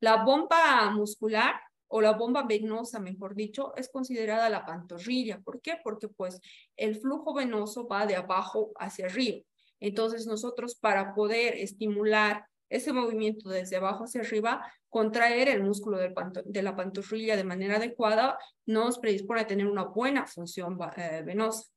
[0.00, 5.40] La bomba muscular o la bomba venosa, mejor dicho, es considerada la pantorrilla.
[5.40, 5.78] ¿Por qué?
[5.84, 6.40] Porque pues
[6.76, 9.42] el flujo venoso va de abajo hacia arriba.
[9.78, 16.62] Entonces nosotros para poder estimular ese movimiento desde abajo hacia arriba, contraer el músculo de
[16.62, 21.73] la pantorrilla de manera adecuada nos predispone a tener una buena función eh, venosa.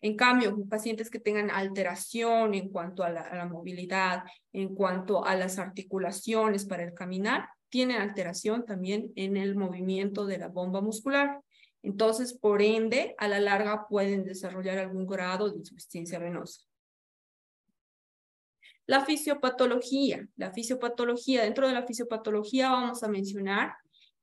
[0.00, 5.58] En cambio, pacientes que tengan alteración en cuanto a la, movilidad, en cuanto a las
[5.58, 11.40] articulaciones para el caminar, tienen alteración también en el movimiento de la bomba muscular.
[11.82, 16.62] Entonces, por ende, a la larga pueden desarrollar algún grado de insuficiencia venosa.
[18.86, 20.26] La fisiopatología.
[20.36, 23.74] La fisiopatología, dentro de la fisiopatología vamos a mencionar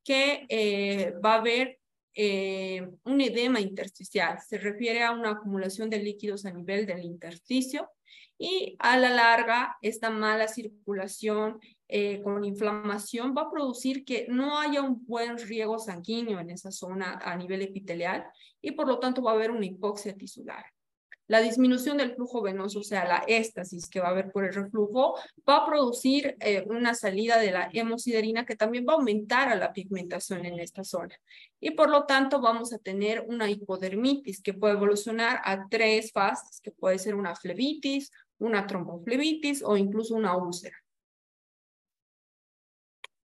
[0.03, 1.79] que eh, va a haber
[2.15, 4.39] eh, un edema intersticial.
[4.39, 7.89] Se refiere a una acumulación de líquidos a nivel del intersticio
[8.37, 14.57] y a la larga esta mala circulación eh, con inflamación va a producir que no
[14.59, 18.25] haya un buen riego sanguíneo en esa zona a nivel epitelial
[18.61, 20.65] y por lo tanto va a haber una hipoxia tisular.
[21.27, 24.53] La disminución del flujo venoso, o sea, la éstasis que va a haber por el
[24.53, 25.15] reflujo,
[25.47, 29.55] va a producir eh, una salida de la hemosiderina que también va a aumentar a
[29.55, 31.15] la pigmentación en esta zona.
[31.59, 36.61] Y por lo tanto vamos a tener una hipodermitis que puede evolucionar a tres fases,
[36.61, 40.77] que puede ser una flebitis, una tromboflebitis o incluso una úlcera.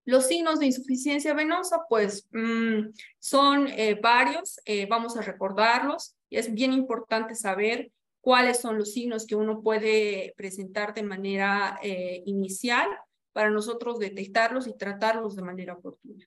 [0.05, 6.53] Los signos de insuficiencia venosa, pues mm, son eh, varios, eh, vamos a recordarlos es
[6.53, 7.91] bien importante saber
[8.21, 12.87] cuáles son los signos que uno puede presentar de manera eh, inicial
[13.33, 16.25] para nosotros detectarlos y tratarlos de manera oportuna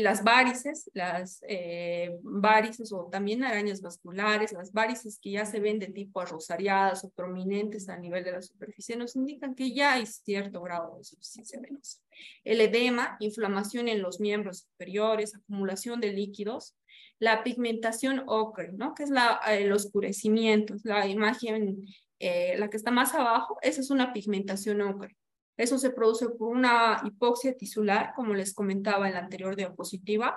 [0.00, 5.78] las varices, las eh, varices o también arañas vasculares, las varices que ya se ven
[5.78, 10.06] de tipo arrosariadas o prominentes a nivel de la superficie, nos indican que ya hay
[10.06, 11.98] cierto grado de insuficiencia venosa.
[12.44, 16.74] El edema, inflamación en los miembros superiores, acumulación de líquidos,
[17.22, 18.96] la pigmentación ocre, ¿no?
[18.96, 21.86] que es la, el oscurecimiento, la imagen,
[22.18, 25.16] eh, la que está más abajo, esa es una pigmentación ocre.
[25.56, 30.36] Eso se produce por una hipoxia tisular, como les comentaba en la anterior diapositiva.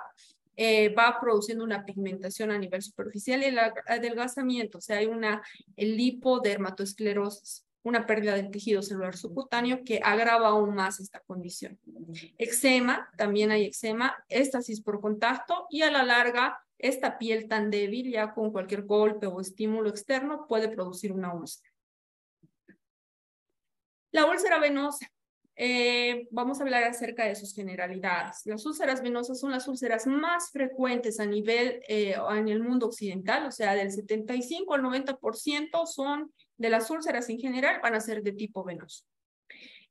[0.54, 5.42] Eh, va produciendo una pigmentación a nivel superficial y el adelgazamiento, o sea, hay una
[5.76, 11.80] lipodermatoesclerosis, una pérdida del tejido celular subcutáneo que agrava aún más esta condición.
[12.38, 18.10] Eczema, también hay eczema, éstasis por contacto y a la larga esta piel tan débil
[18.10, 21.70] ya con cualquier golpe o estímulo externo puede producir una úlcera.
[24.12, 25.06] La úlcera venosa.
[25.58, 28.42] Eh, vamos a hablar acerca de sus generalidades.
[28.44, 33.46] Las úlceras venosas son las úlceras más frecuentes a nivel eh, en el mundo occidental,
[33.46, 38.22] o sea, del 75 al 90% son de las úlceras en general van a ser
[38.22, 39.04] de tipo venoso.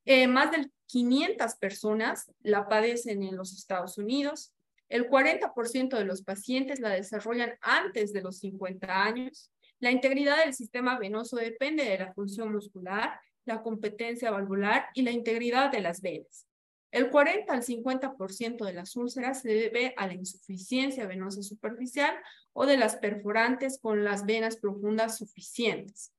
[0.06, 4.54] Eh, más de 500 personas la padecen en los Estados Unidos.
[4.90, 9.52] El 40% de los pacientes la desarrollan antes de los 50 años.
[9.80, 15.12] La integridad del sistema venoso depende de la función muscular la competencia valvular y la
[15.12, 16.48] integridad de las venas.
[16.92, 22.16] El 40 al 50% de las úlceras se debe a la insuficiencia venosa superficial
[22.54, 26.14] o de las perforantes con las venas profundas suficientes.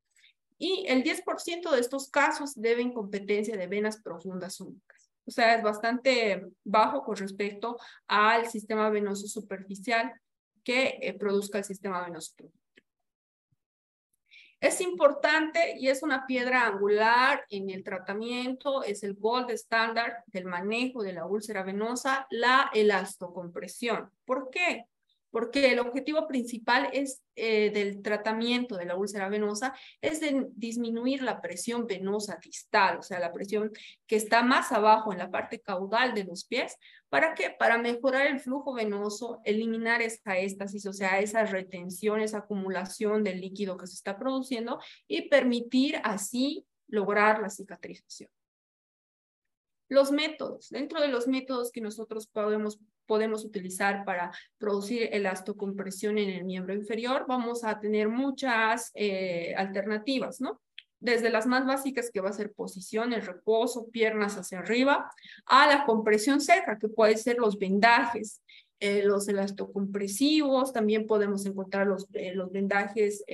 [0.59, 4.96] Y el 10% de estos casos deben competencia de venas profundas únicas.
[5.27, 10.13] O sea, es bastante bajo con respecto al sistema venoso superficial
[10.63, 12.35] que eh, produzca el sistema venoso.
[14.61, 20.47] Es importante y es una piedra angular en el tratamiento, es el gold standard del
[20.47, 24.11] manejo de la úlcera venosa, la elastocompresión.
[24.25, 24.87] ¿Por qué?
[25.31, 31.23] Porque el objetivo principal es eh, del tratamiento de la úlcera venosa es de disminuir
[31.23, 33.71] la presión venosa distal, o sea, la presión
[34.07, 36.77] que está más abajo en la parte caudal de los pies.
[37.09, 37.51] ¿Para qué?
[37.51, 43.41] Para mejorar el flujo venoso, eliminar esa éstasis, o sea, esa retención, esa acumulación del
[43.41, 48.31] líquido que se está produciendo y permitir así lograr la cicatrización.
[49.89, 56.31] Los métodos, dentro de los métodos que nosotros podemos, podemos utilizar para producir elastocompresión en
[56.31, 60.61] el miembro inferior, vamos a tener muchas eh, alternativas, ¿no?
[60.99, 65.09] Desde las más básicas, que va a ser posición, el reposo, piernas hacia arriba,
[65.45, 68.43] a la compresión seca, que puede ser los vendajes,
[68.81, 73.25] eh, los elastocompresivos, también podemos encontrar los, eh, los vendajes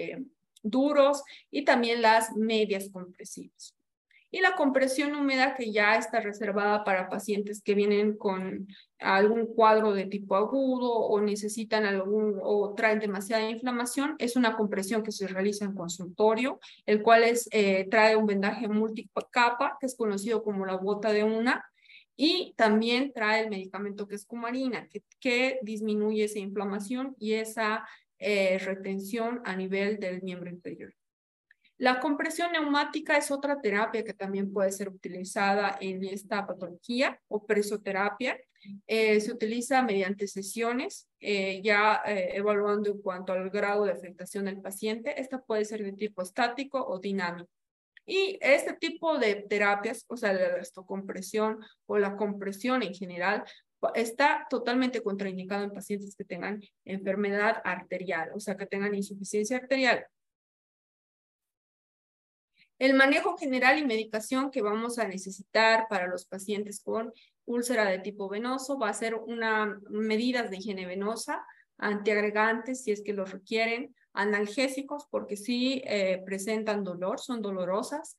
[0.62, 3.74] duros y también las medias compresivas
[4.32, 8.66] y la compresión húmeda que ya está reservada para pacientes que vienen con
[8.98, 15.02] algún cuadro de tipo agudo o necesitan algún o traen demasiada inflamación, es una compresión
[15.02, 19.94] que se realiza en consultorio, el cual es, eh, trae un vendaje multicapa, que es
[19.96, 21.62] conocido como la bota de una,
[22.16, 27.86] y también trae el medicamento que es cumarina, que, que disminuye esa inflamación y esa
[28.18, 30.94] eh, retención a nivel del miembro inferior.
[31.82, 37.44] La compresión neumática es otra terapia que también puede ser utilizada en esta patología o
[37.44, 38.38] presoterapia.
[38.86, 44.44] Eh, se utiliza mediante sesiones, eh, ya eh, evaluando en cuanto al grado de afectación
[44.44, 45.20] del paciente.
[45.20, 47.50] Esta puede ser de tipo estático o dinámico.
[48.06, 53.42] Y este tipo de terapias, o sea, la compresión o la compresión en general,
[53.96, 60.06] está totalmente contraindicado en pacientes que tengan enfermedad arterial, o sea, que tengan insuficiencia arterial.
[62.82, 67.12] El manejo general y medicación que vamos a necesitar para los pacientes con
[67.44, 71.46] úlcera de tipo venoso va a ser una medidas de higiene venosa,
[71.78, 78.16] antiagregantes si es que los requieren, analgésicos porque sí eh, presentan dolor, son dolorosas,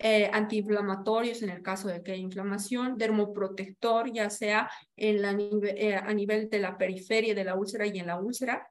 [0.00, 6.50] eh, antiinflamatorios en el caso de que haya inflamación, dermoprotector, ya sea eh, a nivel
[6.50, 8.68] de la periferia de la úlcera y en la úlcera,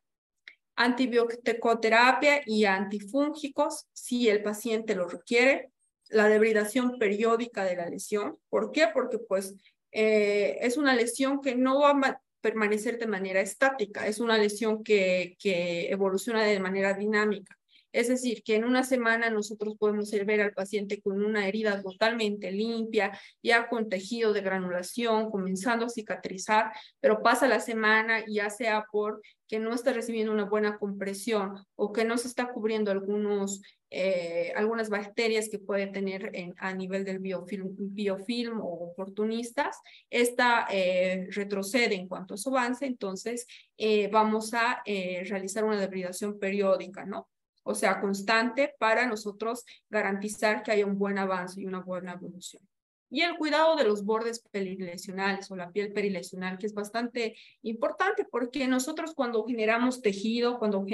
[0.80, 5.72] antibioticoterapia y antifúngicos si el paciente lo requiere,
[6.08, 8.38] la debridación periódica de la lesión.
[8.50, 8.88] ¿Por qué?
[8.94, 9.56] Porque pues
[9.92, 14.82] eh, es una lesión que no va a permanecer de manera estática, es una lesión
[14.82, 17.59] que, que evoluciona de manera dinámica.
[17.92, 22.52] Es decir, que en una semana nosotros podemos ver al paciente con una herida totalmente
[22.52, 28.86] limpia, ya con tejido de granulación, comenzando a cicatrizar, pero pasa la semana ya sea
[28.92, 33.64] por que no está recibiendo una buena compresión o que no se está cubriendo algunos,
[33.90, 39.80] eh, algunas bacterias que puede tener en, a nivel del biofilm, biofilm o oportunistas,
[40.12, 46.38] esta eh, retrocede en cuanto a su avance, entonces eh, vamos a realizar una debridación
[46.38, 47.28] periódica, ¿no?
[47.64, 52.64] O sea, constante para nosotros garantizar que haya un buen avance y una buena evolución.
[53.10, 58.26] Y el cuidado de los bordes perilesionales o la piel perilesional, que es bastante importante
[58.30, 60.86] porque nosotros cuando generamos tejido, cuando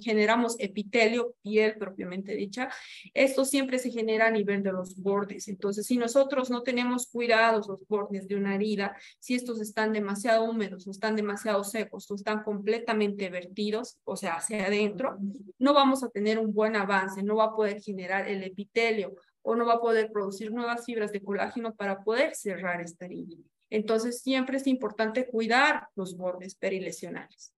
[0.00, 2.68] generamos epitelio, piel propiamente dicha,
[3.12, 5.48] esto siempre se genera a nivel de los bordes.
[5.48, 10.44] Entonces, si nosotros no tenemos cuidados los bordes de una herida, si estos están demasiado
[10.44, 15.18] húmedos o están demasiado secos o están completamente vertidos, o sea, hacia adentro,
[15.58, 19.14] no vamos a tener un buen avance, no va a poder generar el epitelio
[19.46, 23.36] o no va a poder producir nuevas fibras de colágeno para poder cerrar esta herida.
[23.68, 27.52] Entonces, siempre es importante cuidar los bordes perilesionales.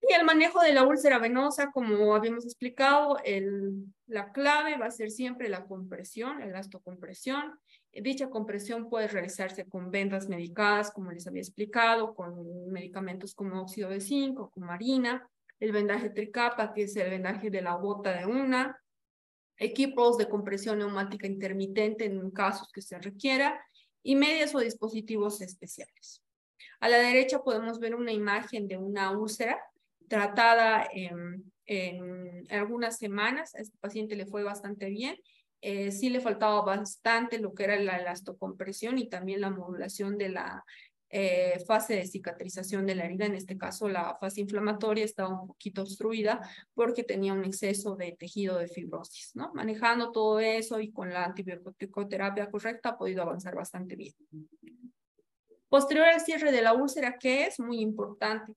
[0.00, 4.90] Y el manejo de la úlcera venosa, como habíamos explicado, el, la clave va a
[4.90, 7.58] ser siempre la compresión, la elastocompresión.
[7.92, 13.90] Dicha compresión puede realizarse con vendas medicadas, como les había explicado, con medicamentos como óxido
[13.90, 15.28] de zinc o con marina,
[15.58, 18.80] el vendaje tricapa, que es el vendaje de la bota de una,
[19.60, 23.62] equipos de compresión neumática intermitente en casos que se requiera
[24.02, 26.22] y medias o dispositivos especiales.
[26.80, 29.62] A la derecha podemos ver una imagen de una úlcera
[30.08, 31.44] tratada en,
[32.50, 33.54] algunas semanas.
[33.54, 35.16] A este paciente le fue bastante bien.
[35.60, 40.30] Eh, sí le faltaba bastante lo que era la elastocompresión y también la modulación de
[40.30, 40.64] la
[41.12, 45.48] eh, fase de cicatrización de la herida, en este caso la fase inflamatoria estaba un
[45.48, 46.40] poquito obstruida
[46.72, 49.32] porque tenía un exceso de tejido de fibrosis.
[49.52, 54.14] Manejando todo eso y con la antibioticoterapia correcta ha podido avanzar bastante bien.
[55.68, 58.52] Posterior al cierre de la úlcera, que es muy importante,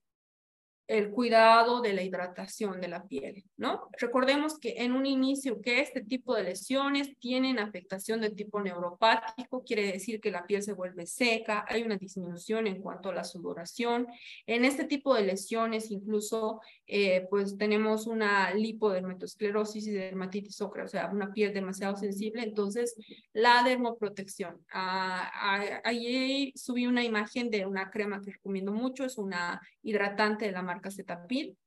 [0.88, 3.89] el cuidado de la hidratación de la piel, ¿no?
[3.97, 9.63] Recordemos que en un inicio que este tipo de lesiones tienen afectación de tipo neuropático,
[9.63, 13.23] quiere decir que la piel se vuelve seca, hay una disminución en cuanto a la
[13.23, 14.07] sudoración.
[14.45, 20.88] En este tipo de lesiones incluso eh, pues tenemos una lipodermatosclerosis y dermatitis ocre, o
[20.88, 22.95] sea, una piel demasiado sensible, entonces
[23.31, 24.59] la dermoprotección.
[24.71, 30.45] Ah, ah, ahí subí una imagen de una crema que recomiendo mucho, es una hidratante
[30.45, 31.57] de la marca Cetapil.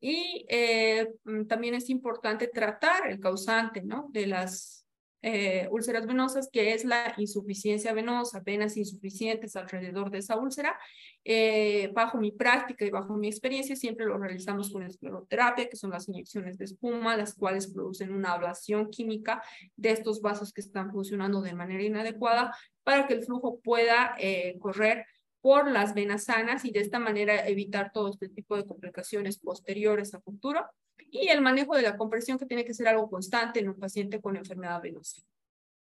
[0.00, 4.08] Y eh, mm, también es importante tratar el causante ¿no?
[4.10, 4.84] de las
[5.24, 10.76] eh, úlceras venosas, que es la insuficiencia venosa, venas insuficientes alrededor de esa úlcera.
[11.24, 15.90] Eh, bajo mi práctica y bajo mi experiencia, siempre lo realizamos con escleroterapia, que son
[15.90, 19.40] las inyecciones de espuma, las cuales producen una ablación química
[19.76, 22.52] de estos vasos que están funcionando de manera inadecuada
[22.82, 24.16] para que el flujo pueda
[24.58, 25.06] correr
[25.42, 30.14] por las venas sanas y de esta manera evitar todo este tipo de complicaciones posteriores
[30.14, 30.64] a futuro.
[31.10, 34.20] Y el manejo de la compresión que tiene que ser algo constante en un paciente
[34.20, 35.20] con enfermedad venosa.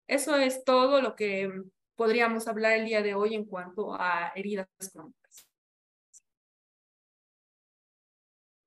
[0.09, 1.51] Eso es todo lo que
[1.95, 5.47] podríamos hablar el día de hoy en cuanto a heridas crónicas.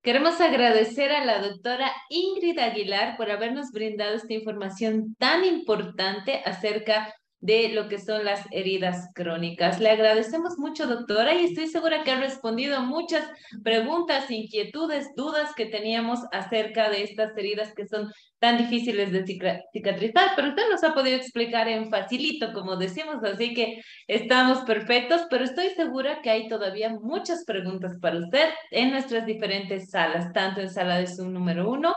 [0.02, 7.12] Queremos agradecer a la doctora Ingrid Aguilar por habernos brindado esta información tan importante acerca
[7.40, 9.80] de lo que son las heridas crónicas.
[9.80, 13.28] Le agradecemos mucho, doctora, y estoy segura que ha respondido muchas
[13.62, 19.24] preguntas, inquietudes, dudas que teníamos acerca de estas heridas que son tan difíciles de
[19.72, 25.22] cicatrizar, pero usted nos ha podido explicar en facilito, como decimos, así que estamos perfectos,
[25.30, 30.60] pero estoy segura que hay todavía muchas preguntas para usted en nuestras diferentes salas, tanto
[30.60, 31.94] en sala de Zoom número uno,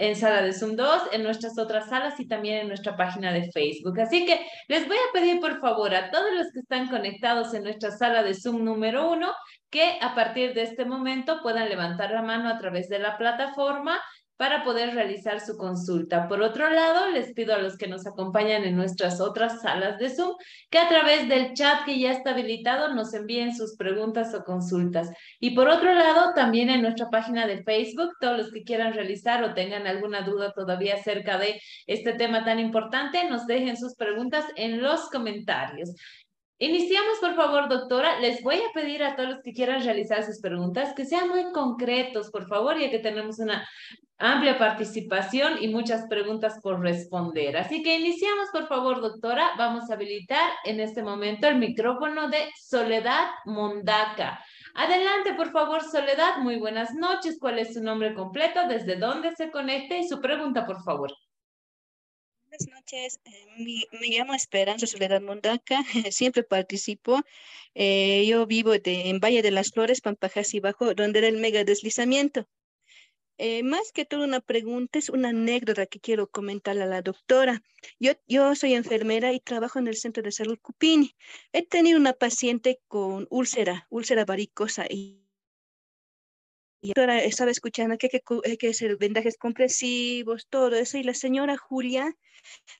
[0.00, 3.52] en sala de Zoom 2, en nuestras otras salas y también en nuestra página de
[3.52, 4.00] Facebook.
[4.00, 7.64] Así que les voy a pedir por favor a todos los que están conectados en
[7.64, 9.30] nuestra sala de Zoom número 1
[9.68, 14.00] que a partir de este momento puedan levantar la mano a través de la plataforma
[14.40, 16.26] para poder realizar su consulta.
[16.26, 20.08] Por otro lado, les pido a los que nos acompañan en nuestras otras salas de
[20.08, 20.34] Zoom
[20.70, 25.10] que a través del chat que ya está habilitado nos envíen sus preguntas o consultas.
[25.40, 29.44] Y por otro lado, también en nuestra página de Facebook, todos los que quieran realizar
[29.44, 34.46] o tengan alguna duda todavía acerca de este tema tan importante, nos dejen sus preguntas
[34.56, 35.94] en los comentarios.
[36.58, 38.20] Iniciamos, por favor, doctora.
[38.20, 41.52] Les voy a pedir a todos los que quieran realizar sus preguntas que sean muy
[41.52, 43.68] concretos, por favor, ya que tenemos una
[44.20, 47.56] amplia participación y muchas preguntas por responder.
[47.56, 49.50] Así que iniciamos, por favor, doctora.
[49.56, 54.44] Vamos a habilitar en este momento el micrófono de Soledad Mondaca.
[54.74, 56.38] Adelante, por favor, Soledad.
[56.38, 57.38] Muy buenas noches.
[57.40, 58.68] ¿Cuál es su nombre completo?
[58.68, 59.96] ¿Desde dónde se conecta?
[59.96, 61.10] Y su pregunta, por favor.
[62.50, 67.20] Buenas noches, eh, me, llamo Esperanza Soledad Mondaca, siempre participo.
[67.74, 72.48] Eh, yo vivo en Valle de las Flores, Pampajasi Bajo, donde era el mega deslizamiento.
[73.42, 77.62] Eh, más que todo una pregunta, es una anécdota que quiero comentarle a la doctora.
[77.98, 81.16] Yo, yo soy enfermera y trabajo en el Centro de Salud Cupini.
[81.54, 85.26] He tenido una paciente con úlcera, úlcera varicosa y
[86.82, 88.10] y ahora estaba escuchando que
[88.44, 90.98] hay que, hacer vendajes compresivos, todo eso.
[90.98, 92.14] Y la señora Julia,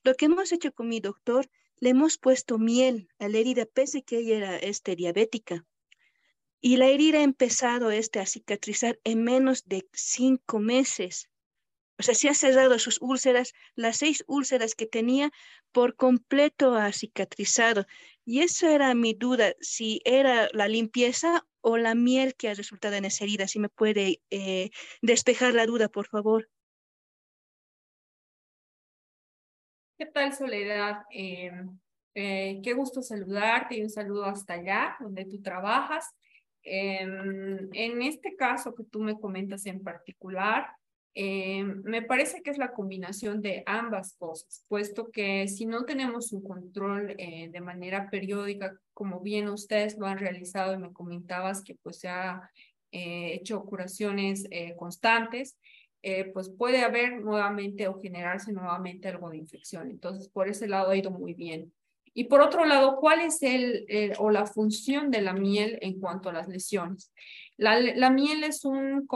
[0.04, 4.02] lo que hemos hecho con mi doctor, le hemos puesto miel a la herida, pese
[4.02, 5.66] que ella era este, diabética.
[6.60, 11.30] Y la herida ha empezado este, a cicatrizar en menos de cinco meses.
[11.98, 15.30] O sea, se ha cerrado sus úlceras, las seis úlceras que tenía
[15.72, 17.86] por completo ha cicatrizado.
[18.24, 22.94] Y eso era mi duda, si era la limpieza o la miel que ha resultado
[22.96, 23.48] en esa herida.
[23.48, 24.70] Si me puede eh,
[25.02, 26.48] despejar la duda, por favor.
[29.98, 31.02] ¿Qué tal, Soledad?
[31.10, 31.78] Em,
[32.14, 36.14] eh, qué gusto saludarte y un saludo hasta allá, donde tú trabajas.
[36.62, 40.68] Em, en este caso que tú me comentas en particular,
[41.14, 46.32] eh, me parece que es la combinación de ambas cosas, puesto que si no tenemos
[46.32, 51.64] un control eh, de manera periódica, como bien ustedes lo han realizado y me comentabas
[51.64, 52.48] que pues se ha
[52.92, 54.44] eh, hecho curaciones
[54.76, 55.58] constantes,
[56.32, 59.90] pues puede haber nuevamente o generarse nuevamente algo de infección.
[59.90, 61.74] Entonces, por ese lado ha ido muy bien.
[62.12, 63.86] Y por otro lado, ¿cuál es el,
[64.18, 67.12] o la función de la miel en cuanto a las lesiones?
[67.60, 69.06] La, miel es un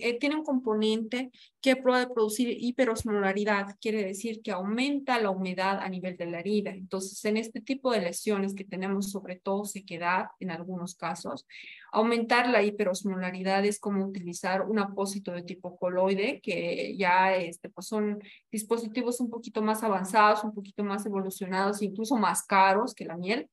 [0.00, 1.30] eh, tiene un componente
[1.60, 6.72] que puede producir hiperosmolaridad, quiere decir que aumenta la humedad a nivel de la herida.
[6.72, 11.46] Entonces, en este tipo de lesiones que tenemos sobre todo sequedad en algunos casos,
[11.92, 17.86] aumentar la hiperosmolaridad es como utilizar un apósito de tipo coloide, que ya este, pues
[17.86, 18.20] son
[18.50, 23.48] dispositivos un poquito más avanzados, un poquito más evolucionados, incluso más caros que la miel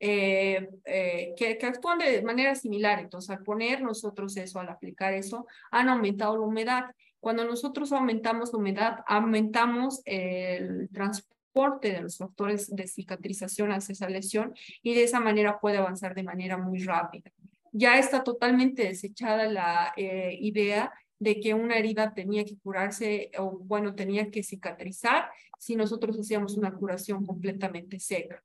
[0.00, 2.98] eh, eh, que, que, actúan de manera similar.
[3.00, 6.84] Entonces, al poner nosotros eso, al aplicar eso, han aumentado la humedad.
[7.20, 14.08] Cuando nosotros aumentamos la humedad, aumentamos el transporte de los factores de cicatrización hacia esa
[14.08, 17.30] lesión y de esa manera puede avanzar de manera muy rápida.
[17.72, 23.58] Ya está totalmente desechada la eh, idea de que una herida tenía que curarse o,
[23.58, 28.42] bueno, tenía que cicatrizar si nosotros hacíamos una curación completamente seca.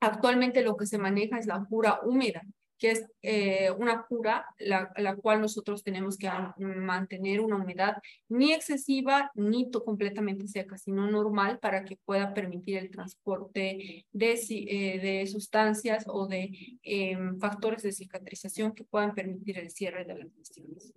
[0.00, 2.42] Actualmente lo que se maneja es la cura húmeda,
[2.78, 7.96] que es eh, una cura la, la, cual nosotros tenemos que mantener una humedad
[8.28, 15.00] ni excesiva ni completamente seca, sino normal para que pueda permitir el transporte de, eh,
[15.00, 20.28] de sustancias o de em, factores de cicatrización que puedan permitir el cierre de las
[20.36, 20.94] lesiones.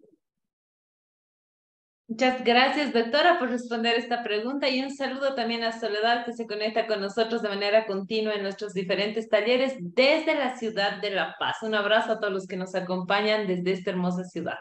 [2.12, 6.46] Muchas gracias, doctora, por responder esta pregunta y un saludo también a Soledad que se
[6.46, 11.38] conecta con nosotros de manera continua en nuestros diferentes talleres desde la ciudad de La
[11.40, 11.60] Paz.
[11.62, 14.58] Un abrazo a todos los que nos acompañan desde esta hermosa ciudad.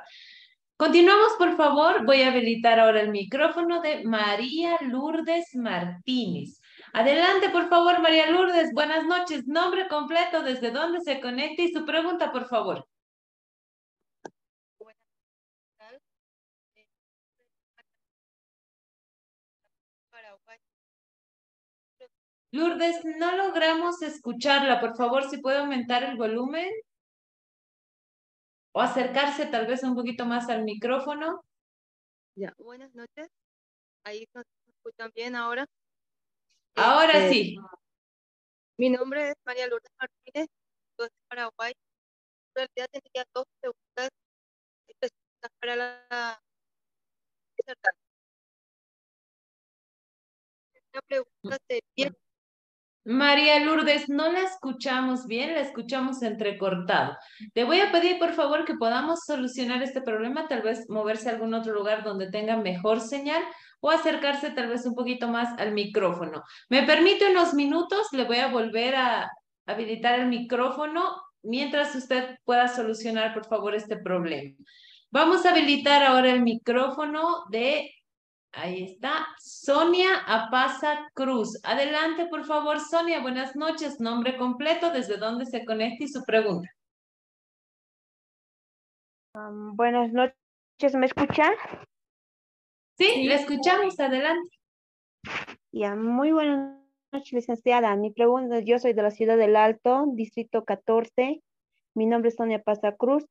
[0.77, 2.07] Continuamos, por favor.
[2.07, 6.61] Voy a habilitar ahora el micrófono de María Lourdes Martínez.
[6.93, 8.71] Adelante, por favor, María Lourdes.
[8.73, 9.49] Buenas noches.
[9.49, 12.87] Nombre completo, desde dónde se conecta y su pregunta, por favor.
[22.53, 24.81] Lourdes, no logramos escucharla.
[24.81, 26.69] Por favor, si puede aumentar el volumen
[28.73, 31.45] o acercarse tal vez un poquito más al micrófono.
[32.37, 33.29] Ya, buenas noches.
[34.05, 35.67] Ahí nos escuchan bien ahora.
[36.77, 37.57] Ahora este, sí.
[38.79, 40.49] Mi nombre es María Lourdes Martínez,
[40.97, 41.73] soy de Paraguay.
[42.55, 44.09] En realidad tenía dos preguntas
[44.89, 46.41] específicas para la
[50.93, 51.81] Una pregunta de
[53.11, 57.17] María Lourdes, no la escuchamos bien, la escuchamos entrecortado.
[57.55, 61.33] Le voy a pedir, por favor, que podamos solucionar este problema, tal vez moverse a
[61.33, 63.43] algún otro lugar donde tenga mejor señal
[63.81, 66.45] o acercarse tal vez un poquito más al micrófono.
[66.69, 69.29] Me permite unos minutos, le voy a volver a
[69.67, 74.55] habilitar el micrófono mientras usted pueda solucionar, por favor, este problema.
[75.11, 77.91] Vamos a habilitar ahora el micrófono de,
[78.53, 81.59] ahí está, Sonia Apaza Cruz.
[81.65, 83.21] Adelante, por favor, Sonia.
[83.21, 84.01] Buenas noches.
[84.01, 86.69] Nombre completo, desde dónde se conecta y su pregunta.
[89.35, 91.55] buenas noches, ¿me escuchan?
[92.99, 93.99] Sí, le escuchamos.
[93.99, 94.51] Adelante.
[95.73, 96.77] Ya, muy buenas
[97.13, 97.95] noches, licenciada.
[97.97, 101.43] Mi pregunta, yo soy de la ciudad del Alto, distrito 14.
[101.95, 103.25] Mi nombre es Sonia Pasa Cruz.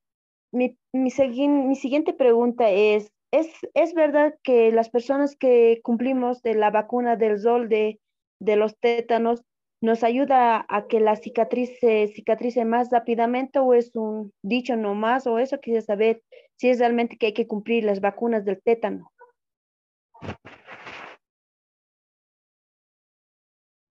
[0.51, 6.55] Mi, mi, mi siguiente pregunta es, es, ¿es verdad que las personas que cumplimos de
[6.55, 7.99] la vacuna del sol de,
[8.39, 9.43] de los tétanos
[9.81, 15.25] nos ayuda a que la cicatriz se cicatrice más rápidamente o es un dicho nomás
[15.25, 16.21] o eso quisiera saber
[16.57, 19.11] si es realmente que hay que cumplir las vacunas del tétano?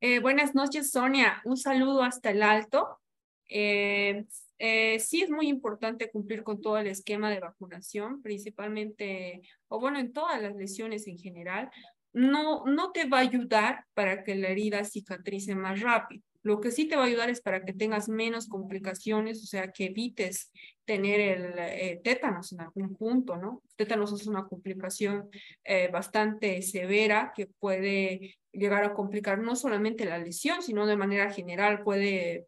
[0.00, 1.40] Eh, buenas noches, Sonia.
[1.44, 3.00] Un saludo hasta el alto.
[3.48, 4.26] Eh,
[4.58, 9.98] eh, sí es muy importante cumplir con todo el esquema de vacunación, principalmente, o bueno,
[9.98, 11.70] en todas las lesiones en general.
[12.12, 16.22] No, no te va a ayudar para que la herida cicatrice más rápido.
[16.42, 19.70] Lo que sí te va a ayudar es para que tengas menos complicaciones, o sea,
[19.70, 20.50] que evites
[20.84, 23.62] tener el eh, tétanos en algún punto, ¿no?
[23.76, 25.28] Tétanos es una complicación
[25.64, 31.30] eh, bastante severa que puede llegar a complicar no solamente la lesión, sino de manera
[31.30, 32.46] general puede,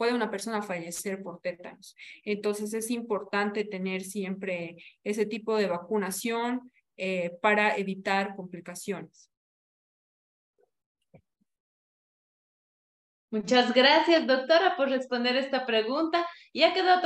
[0.00, 1.94] puede una persona fallecer por tétanos.
[2.24, 9.29] Entonces es importante tener siempre ese tipo de vacunación eh, para evitar complicaciones.
[13.32, 16.26] Muchas gracias, doctora, por responder esta pregunta.
[16.52, 17.00] Ya quedó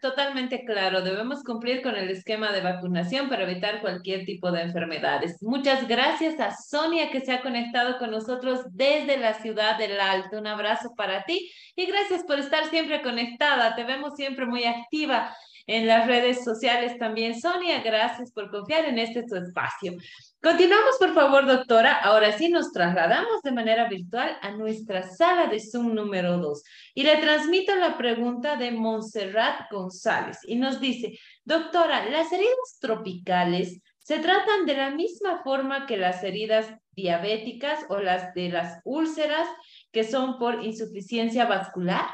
[0.00, 5.36] totalmente claro, debemos cumplir con el esquema de vacunación para evitar cualquier tipo de enfermedades.
[5.42, 10.38] Muchas gracias a Sonia que se ha conectado con nosotros desde la ciudad del Alto.
[10.38, 13.74] Un abrazo para ti y gracias por estar siempre conectada.
[13.76, 15.36] Te vemos siempre muy activa
[15.66, 17.40] en las redes sociales también.
[17.40, 19.94] Sonia, gracias por confiar en este tu espacio.
[20.42, 21.94] Continuamos, por favor, doctora.
[21.94, 26.62] Ahora sí nos trasladamos de manera virtual a nuestra sala de Zoom número 2
[26.94, 33.80] y le transmito la pregunta de Montserrat González y nos dice, doctora, ¿las heridas tropicales
[33.98, 39.48] se tratan de la misma forma que las heridas diabéticas o las de las úlceras
[39.90, 42.06] que son por insuficiencia vascular?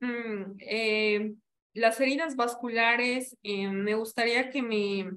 [0.00, 1.34] Mm, eh,
[1.74, 5.10] las heridas vasculares, eh, me gustaría que me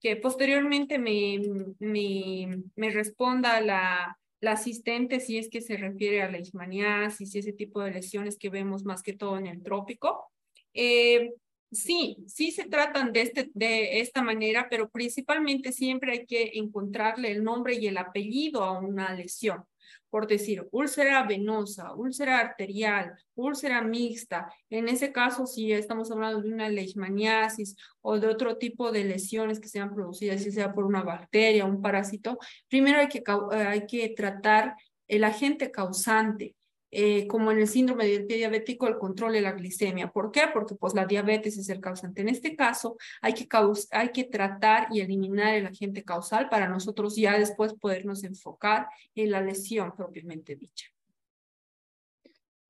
[0.00, 1.40] que posteriormente me,
[1.78, 7.38] me, me responda la, la asistente si es que se refiere a la leishmaniasis y
[7.38, 10.32] ese tipo de lesiones que vemos más que todo en el trópico.
[10.72, 11.34] Eh,
[11.70, 17.30] sí, sí se tratan de, este, de esta manera, pero principalmente siempre hay que encontrarle
[17.30, 19.64] el nombre y el apellido a una lesión
[20.08, 24.52] por decir úlcera venosa, úlcera arterial, úlcera mixta.
[24.68, 29.60] En ese caso, si estamos hablando de una leishmaniasis o de otro tipo de lesiones
[29.60, 32.38] que sean producidas, ya sea por una bacteria, un parásito,
[32.68, 34.74] primero hay que, eh, hay que tratar
[35.08, 36.54] el agente causante.
[36.92, 40.10] Eh, como en el síndrome del pie diabético, el control de la glicemia.
[40.10, 40.42] ¿Por qué?
[40.52, 42.22] Porque pues la diabetes es el causante.
[42.22, 43.48] En este caso, hay que,
[43.92, 49.30] hay que tratar y eliminar el agente causal para nosotros ya después podernos enfocar en
[49.30, 50.86] la lesión propiamente dicha.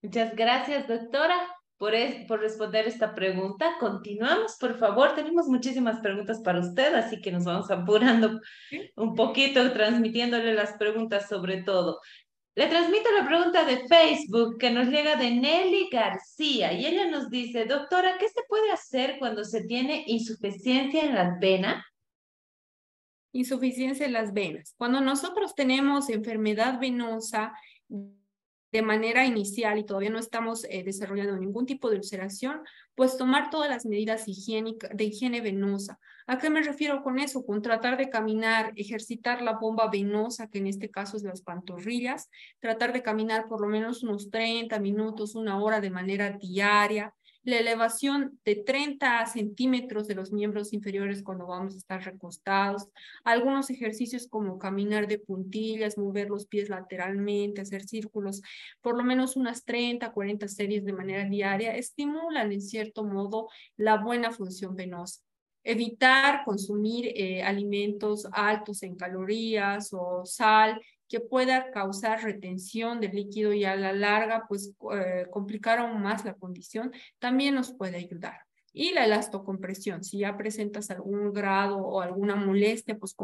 [0.03, 1.37] Muchas gracias, doctora,
[1.77, 1.95] por,
[2.27, 3.77] por responder esta pregunta.
[3.81, 5.15] Continuamos, por favor.
[5.15, 8.41] Tenemos muchísimas preguntas para usted, así que nos vamos apurando
[8.97, 12.01] un poquito, transmitiéndole las preguntas sobre todo.
[12.57, 17.31] Le transmito la pregunta de Facebook que nos llega de Nelly García y ella nos
[17.31, 21.85] dice, doctora, ¿qué se puede hacer cuando se tiene insuficiencia en las venas?
[23.33, 24.75] Insuficiencia en las venas.
[24.77, 27.53] Cuando nosotros tenemos enfermedad venosa,
[28.73, 32.61] de manera inicial y todavía no estamos eh, desarrollando ningún tipo de ulceración,
[32.95, 35.99] pues tomar todas las medidas higiénicas de higiene venosa.
[36.31, 37.45] ¿A qué me refiero con eso?
[37.45, 42.31] Con tratar de caminar, ejercitar la bomba venosa, que en este caso es las pantorrillas,
[42.61, 47.13] tratar de caminar por lo menos unos 30 minutos, una hora de manera diaria,
[47.43, 52.87] la elevación de 30 centímetros de los miembros inferiores cuando vamos a estar recostados,
[53.25, 58.41] algunos ejercicios como caminar de puntillas, mover los pies lateralmente, hacer círculos,
[58.81, 63.97] por lo menos unas 30, 40 series de manera diaria, estimulan en cierto modo la
[63.97, 65.23] buena función venosa
[65.65, 73.53] evitar consumir eh, alimentos altos en calorías o sal que pueda causar retención del líquido
[73.53, 78.39] y a la larga, pues, eh, complicar aún más la condición, también nos puede ayudar.
[78.73, 83.17] Y la elastocompresión, si ya presentas algún grado o alguna molestia, pues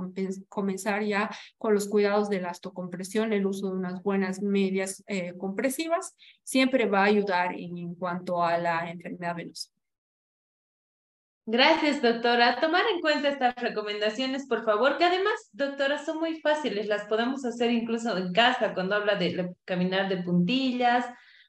[0.49, 6.16] comenzar ya con los cuidados de elastocompresión, el uso de unas buenas medias eh, compresivas,
[6.43, 9.75] siempre va a ayudar en cuanto a la enfermedad venosa.
[11.49, 12.59] Gracias, doctora.
[12.61, 16.88] Tomar en cuenta estas recomendaciones, por favor, que además, doctora, son muy fáciles.
[16.88, 21.07] Las podemos hacer incluso en casa cuando habla de caminar de puntillas.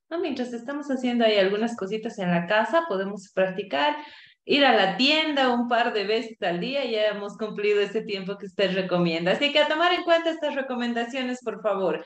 [0.08, 0.20] ¿no?
[0.20, 3.96] Mientras estamos haciendo ahí algunas cositas en la casa, podemos practicar,
[4.46, 8.38] ir a la tienda un par de veces al día ya hemos cumplido ese tiempo
[8.38, 9.32] que usted recomienda.
[9.32, 12.06] Así que a tomar en cuenta estas recomendaciones, por favor.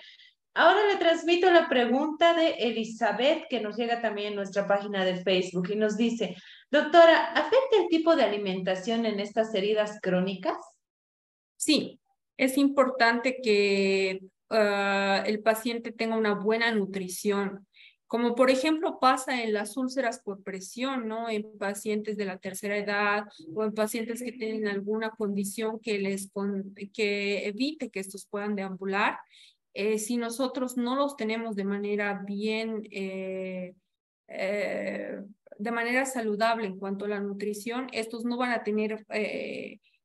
[0.53, 5.23] Ahora le transmito la pregunta de Elizabeth, que nos llega también en nuestra página de
[5.23, 6.35] Facebook y nos dice,
[6.69, 10.57] doctora, ¿afecta el tipo de alimentación en estas heridas crónicas?
[11.55, 12.01] Sí,
[12.35, 17.65] es importante que ah, el paciente tenga una buena nutrición,
[18.05, 21.29] como por ejemplo pasa en las úlceras por presión, ¿no?
[21.29, 23.23] En pacientes de la tercera edad
[23.55, 26.29] o en pacientes que tienen alguna condición que les
[26.93, 29.17] que evite que estos puedan deambular
[29.73, 33.73] eh, si nosotros no los tenemos de manera bien, eh,
[34.27, 35.19] eh,
[35.57, 39.05] de manera saludable en cuanto a la nutrición, estos no van a tener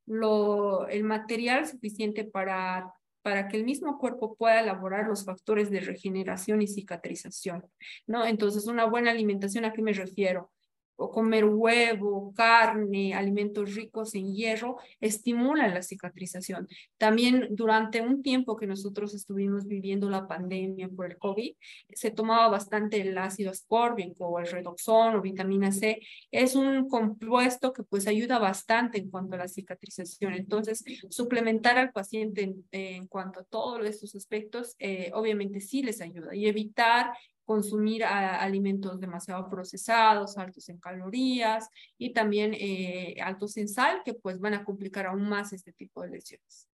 [0.06, 2.92] lo, el material suficiente para,
[3.22, 7.64] para que el mismo cuerpo pueda elaborar los factores de regeneración y cicatrización,
[8.06, 8.24] ¿no?
[8.24, 10.52] Entonces, una buena alimentación, ¿a qué me refiero?
[10.97, 16.68] O comer huevo, carne, alimentos ricos en hierro, estimulan la cicatrización.
[16.99, 21.55] También durante un tiempo que nosotros estuvimos viviendo la pandemia por el COVID,
[21.92, 26.01] se tomaba bastante el ácido ascórbico o el redoxón o vitamina C.
[26.30, 30.34] Es un compuesto que pues ayuda bastante en cuanto a la cicatrización.
[30.34, 36.34] Entonces, suplementar al paciente en, cuanto a todos estos aspectos, eh, obviamente sí les ayuda
[36.34, 37.12] y evitar
[37.47, 44.40] consumir alimentos demasiado procesados, altos en calorías y también eh, altos en sal, que pues
[44.40, 46.68] van a complicar aún más este tipo de lesiones.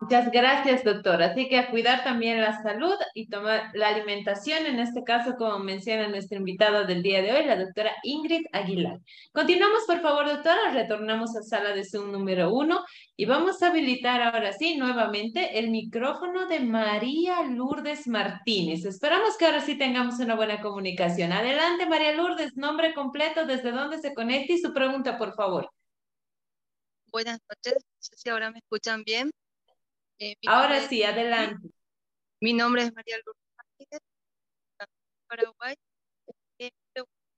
[0.00, 1.26] Muchas gracias, doctora.
[1.26, 5.58] Así que a cuidar también la salud y tomar la alimentación, en este caso, como
[5.58, 9.00] menciona nuestra invitada del día de hoy, la doctora Ingrid Aguilar.
[9.32, 10.70] Continuamos, por favor, doctora.
[10.72, 12.84] Retornamos a sala de Zoom número uno
[13.16, 18.84] y vamos a habilitar ahora sí nuevamente el micrófono de María Lourdes Martínez.
[18.84, 21.32] Esperamos que ahora sí tengamos una buena comunicación.
[21.32, 25.68] Adelante, María Lourdes, nombre completo, desde dónde se conecta y su pregunta, por favor.
[27.10, 29.32] Buenas noches, no sé si ahora me escuchan bien.
[30.18, 31.68] Eh, Ahora sí, adelante.
[32.40, 34.00] Mi nombre es María Lourdes Martínez,
[35.28, 35.74] Paraguay.
[36.58, 36.70] Eh,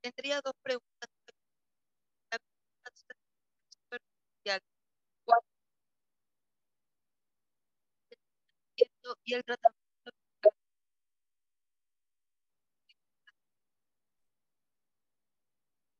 [0.02, 1.10] tendría dos preguntas.
[9.24, 9.79] y el tratamiento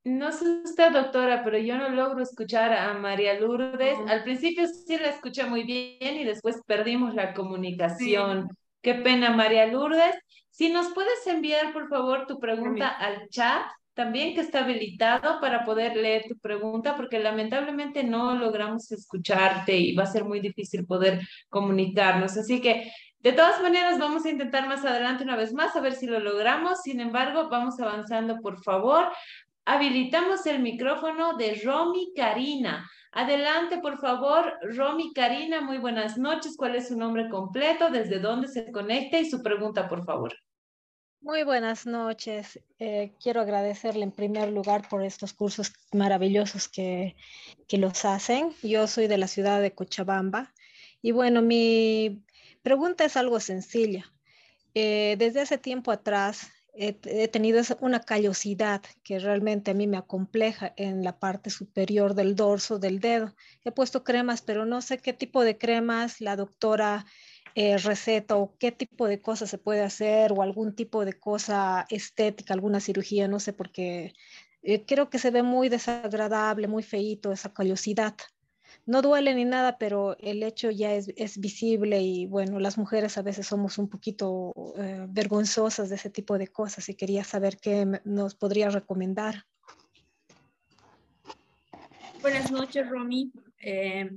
[0.04, 3.98] No sé usted, doctora, pero yo no logro escuchar a María Lourdes.
[4.08, 8.48] Al principio sí la escuché muy bien y después perdimos la comunicación.
[8.80, 10.14] Qué pena, María Lourdes.
[10.48, 15.64] Si nos puedes enviar, por favor, tu pregunta al chat, también que está habilitado para
[15.64, 20.86] poder leer tu pregunta, porque lamentablemente no logramos escucharte y va a ser muy difícil
[20.86, 21.20] poder
[21.50, 22.38] comunicarnos.
[22.38, 25.92] Así que de todas maneras, vamos a intentar más adelante una vez más a ver
[25.92, 26.80] si lo logramos.
[26.80, 29.12] Sin embargo, vamos avanzando, por favor.
[29.72, 32.90] Habilitamos el micrófono de Romy Karina.
[33.12, 36.56] Adelante, por favor, Romy Karina, muy buenas noches.
[36.56, 37.88] ¿Cuál es su nombre completo?
[37.88, 39.20] ¿Desde dónde se conecta?
[39.20, 40.34] Y su pregunta, por favor.
[41.20, 42.58] Muy buenas noches.
[42.80, 47.14] Eh, quiero agradecerle en primer lugar por estos cursos maravillosos que,
[47.68, 48.52] que los hacen.
[48.64, 50.52] Yo soy de la ciudad de Cochabamba
[51.00, 52.24] y bueno, mi
[52.62, 54.04] pregunta es algo sencilla.
[54.74, 60.72] Eh, desde hace tiempo atrás he, tenido una callosidad que realmente a mí me acompleja
[60.76, 63.34] en la parte superior del dorso del dedo.
[63.64, 67.06] He puesto cremas, pero no sé qué tipo de cremas la doctora
[67.54, 71.86] eh, receta o qué tipo de cosas se puede hacer o algún tipo de cosa
[71.90, 74.14] estética, alguna cirugía, no sé, porque
[74.62, 78.14] eh, creo que se ve muy desagradable, muy feíto esa callosidad
[78.90, 83.22] no duele ni nada, pero el hecho ya es, visible y bueno, las mujeres a
[83.22, 87.86] veces somos un poquito eh, vergonzosas de ese tipo de cosas y quería saber qué
[88.04, 89.44] nos podría recomendar.
[92.20, 93.30] Buenas noches, Romy.
[93.62, 94.10] Eh,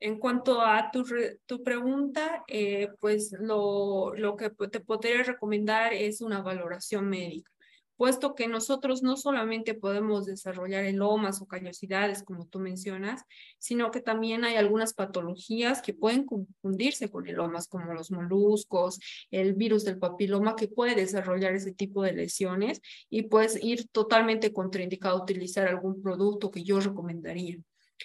[0.00, 1.04] en cuanto a tu,
[1.46, 7.52] tu pregunta, eh, pues lo, lo que te podría recomendar es una valoración médica
[8.00, 13.26] puesto que nosotros no solamente podemos desarrollar elomas o callosidades, como tú mencionas,
[13.58, 18.98] sino que también hay algunas patologías que pueden confundirse con elomas, como los moluscos,
[19.30, 22.80] el virus del papiloma, que puede desarrollar ese tipo de lesiones
[23.10, 27.58] y puedes ir totalmente contraindicado utilizar algún producto que yo recomendaría.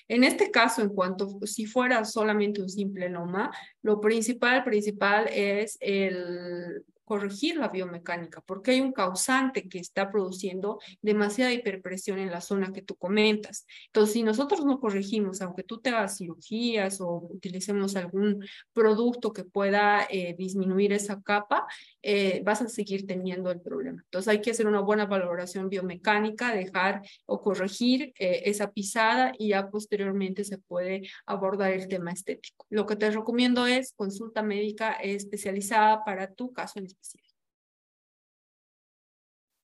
[0.10, 3.50] En este caso, en cuanto si fuera solamente un simple eloma,
[3.82, 10.80] lo principal, principal es el corregir la biomecánica, porque hay un causante que está produciendo
[11.02, 13.66] demasiada hiperpresión en la zona que tú comentas.
[13.88, 18.44] Entonces, si nosotros no corregimos, aunque tú te hagas cirugías o utilicemos algún
[18.74, 21.68] producto que pueda eh, disminuir esa capa,
[22.02, 24.02] eh, vas a seguir teniendo el problema.
[24.04, 29.50] Entonces, hay que hacer una buena valoración biomecánica, dejar o corregir eh, esa pisada y
[29.50, 32.66] ya posteriormente se puede abordar el tema estético.
[32.70, 36.95] Lo que te recomiendo es consulta médica especializada para tu caso en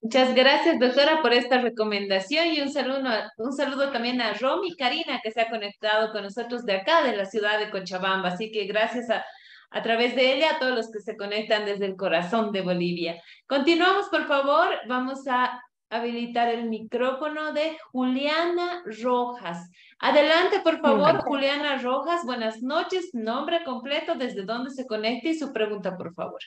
[0.03, 3.07] Muchas gracias, doctora, por esta recomendación y un saludo,
[3.37, 7.15] un saludo también a Romy Karina, que se ha conectado con nosotros de acá, de
[7.15, 8.29] la ciudad de Cochabamba.
[8.29, 9.23] Así que gracias a,
[9.69, 13.21] a través de ella a todos los que se conectan desde el corazón de Bolivia.
[13.45, 14.69] Continuamos, por favor.
[14.87, 15.61] Vamos a
[15.91, 19.69] habilitar el micrófono de Juliana Rojas.
[19.99, 22.25] Adelante, por favor, Juliana Rojas.
[22.25, 23.11] Buenas noches.
[23.13, 26.39] Nombre completo, desde dónde se conecta y su pregunta, por favor.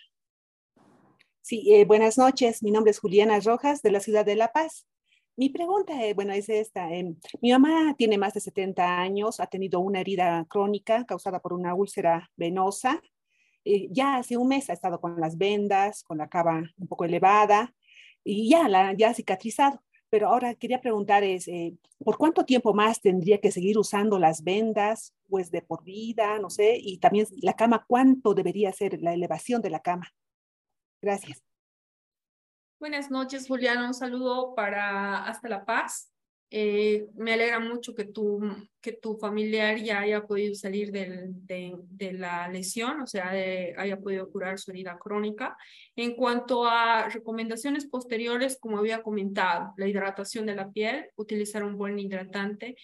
[1.46, 2.62] Sí, eh, buenas noches.
[2.62, 4.86] Mi nombre es Juliana Rojas de la ciudad de La Paz.
[5.36, 6.90] Mi pregunta, eh, bueno, es esta.
[6.90, 11.52] Em, mi mamá tiene más de 70 años, ha tenido una herida crónica causada por
[11.52, 13.02] una úlcera venosa.
[13.66, 17.04] Eh, ya hace un mes ha estado con las vendas, con la cava un poco
[17.04, 17.74] elevada
[18.24, 19.82] y ya, la, ya ha cicatrizado.
[20.08, 21.50] Pero ahora quería preguntar es,
[21.98, 25.12] ¿por cuánto tiempo más tendría que seguir usando las vendas?
[25.28, 29.60] Pues de por vida, no sé, y también la cama, ¿cuánto debería ser la elevación
[29.60, 30.10] de la cama?
[31.04, 31.42] Gracias.
[32.80, 33.86] Buenas noches, Juliana.
[33.86, 36.10] Un saludo para Hasta La Paz.
[36.50, 38.40] Eh, me alegra mucho que tu,
[38.80, 44.00] que tu familiar ya haya podido salir del, de, de, la lesión, o sea, haya
[44.00, 45.58] podido curar su herida crónica.
[45.94, 51.76] En cuanto a recomendaciones posteriores, como había comentado, la hidratación de la piel, utilizar un
[51.76, 52.76] buen hidratante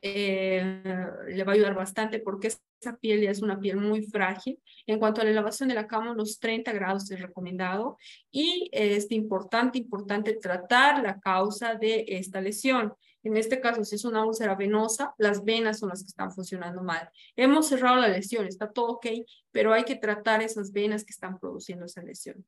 [0.00, 0.82] eh,
[1.28, 2.48] le va a ayudar bastante porque
[2.82, 4.60] esa piel ya es una piel muy frágil.
[4.86, 7.96] En cuanto a la elevación de la cama, los 30 grados es recomendado
[8.30, 12.92] y es importante, importante tratar la causa de esta lesión.
[13.24, 16.82] En este caso, si es una úlcera venosa, las venas son las que están funcionando
[16.82, 17.08] mal.
[17.36, 19.06] Hemos cerrado la lesión, está todo ok,
[19.52, 22.44] pero hay que tratar esas venas que están produciendo esa lesión.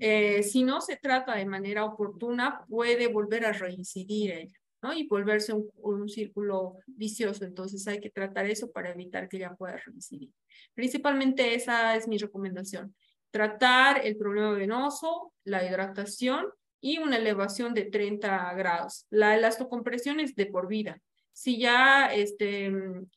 [0.00, 4.61] Eh, si no se trata de manera oportuna, puede volver a reincidir ella.
[4.94, 7.44] Y volverse un, círculo vicioso.
[7.44, 10.30] Entonces hay que tratar eso para evitar que ya pueda reincidir.
[10.74, 12.94] Principalmente esa es mi recomendación.
[13.30, 16.46] Tratar el problema venoso, la hidratación
[16.80, 19.06] y una elevación de 30 grados.
[19.08, 21.00] La elastocompresión es de por vida.
[21.32, 22.72] Si ya, este,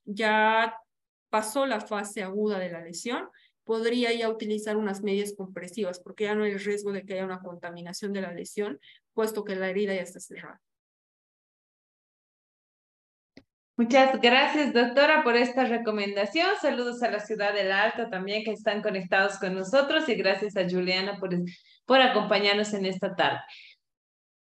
[0.06, 0.78] ya
[1.30, 3.28] pasó la fase aguda de la lesión,
[3.66, 7.42] podría ya utilizar unas medias compresivas porque ya no hay riesgo de que haya una
[7.42, 8.80] contaminación de la lesión,
[9.14, 10.62] puesto que la herida ya está cerrada.
[13.78, 16.48] Muchas gracias, doctora, por esta recomendación.
[16.62, 20.64] Saludos a la ciudad del Alto también que están conectados con nosotros y gracias a
[20.70, 21.32] Juliana por,
[21.86, 23.40] por acompañarnos en esta tarde.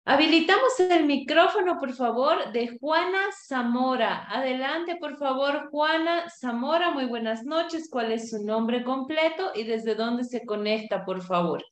[0.05, 4.27] Habilitamos el micrófono, por favor, de Juana Zamora.
[4.31, 6.91] Adelante, por favor, Juana Zamora.
[6.91, 7.89] Muy buenas noches.
[7.91, 11.65] ¿Cuál es su nombre completo y desde dónde se conecta, por favor?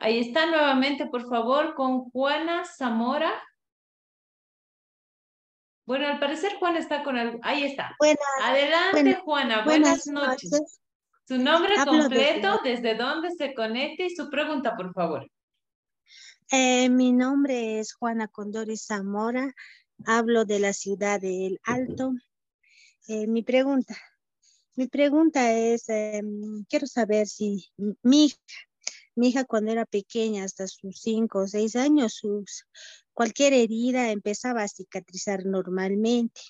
[0.00, 3.30] Ahí está nuevamente, por favor, con Juana Zamora.
[5.90, 7.40] Bueno, al parecer Juana está con algo.
[7.42, 7.96] Ahí está.
[8.44, 9.64] Adelante, Juana.
[9.64, 10.78] Buenas, noches.
[11.26, 12.94] Su nombre completo, desde...
[12.94, 15.28] dónde se conecta y su pregunta, por favor.
[16.52, 19.52] Eh, mi nombre es Juana Condori Zamora.
[20.06, 22.12] Hablo de la ciudad del Alto.
[23.08, 23.96] Eh, mi pregunta,
[24.76, 27.66] mi pregunta es, em, quiero saber si
[28.04, 28.38] mi hija,
[29.16, 32.68] mi hija cuando era pequeña, hasta sus cinco o seis años, sus,
[33.20, 36.40] Cualquier herida empezaba a cicatrizar normalmente,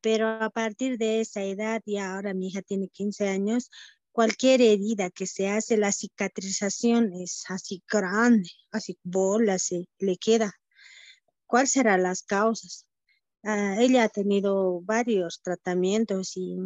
[0.00, 3.70] pero a partir de esa edad, y ahora mi hija tiene 15 años,
[4.10, 10.54] cualquier herida que se hace, la cicatrización es así grande, así bola se le queda.
[11.46, 12.88] ¿Cuáles serán las causas?
[13.44, 16.56] Ah, ella ha tenido varios tratamientos y,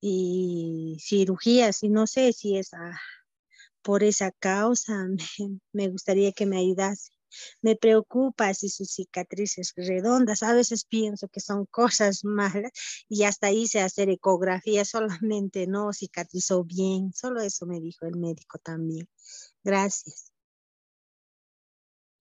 [0.00, 2.72] y cirugías y no sé si es
[3.80, 5.06] por esa causa.
[5.72, 7.12] me gustaría que me ayudase.
[7.60, 12.72] Me preocupa si sus cicatrices redondas, a veces pienso que son cosas malas
[13.08, 14.84] y hasta hice hacer ecografía,
[15.22, 19.08] solamente no cicatrizó bien, solo eso me dijo el médico también.
[19.62, 20.32] Gracias.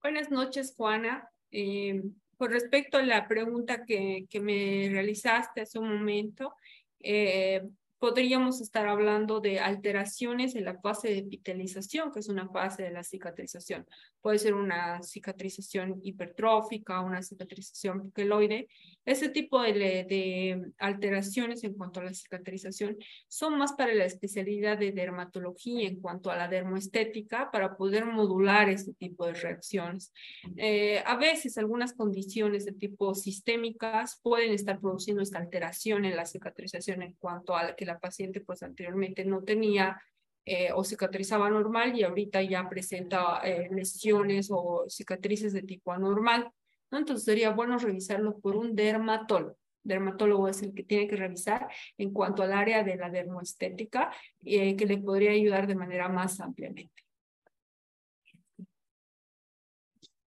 [0.02, 1.30] Buenas noches, Juana.
[1.52, 2.02] Eh,
[2.38, 6.56] con respecto a la pregunta que, que me realizaste hace un momento,
[7.00, 7.62] eh,
[8.02, 12.90] podríamos estar hablando de alteraciones en la fase de epitelización, que es una fase de
[12.90, 13.86] la cicatrización.
[14.22, 18.68] Puede ser una cicatrización hipertrófica, una cicatrización queloide.
[19.06, 22.98] Ese tipo de, de, alteraciones en cuanto a la cicatrización
[23.28, 28.68] son más para la especialidad de dermatología en cuanto a la dermoestética para poder modular
[28.70, 30.12] este tipo de reacciones.
[30.58, 36.26] Eh, a veces algunas condiciones de tipo sistémicas pueden estar produciendo esta alteración en la
[36.26, 40.02] cicatrización en cuanto a que la paciente pues anteriormente no tenía
[40.44, 46.52] eh, o cicatrizaba normal y ahorita ya presenta eh, lesiones o cicatrices de tipo anormal.
[46.90, 46.98] ¿no?
[46.98, 49.58] Entonces sería bueno revisarlo por un dermatólogo.
[49.84, 51.68] Dermatólogo es el que tiene que revisar
[51.98, 54.12] en cuanto al área de la dermoestética
[54.44, 56.92] eh, que le podría ayudar de manera más ampliamente.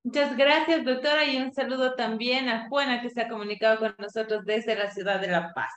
[0.04, 4.44] Muchas gracias, doctora, y un saludo también a Juana, que se ha comunicado con nosotros
[4.46, 5.72] desde la ciudad de La Paz.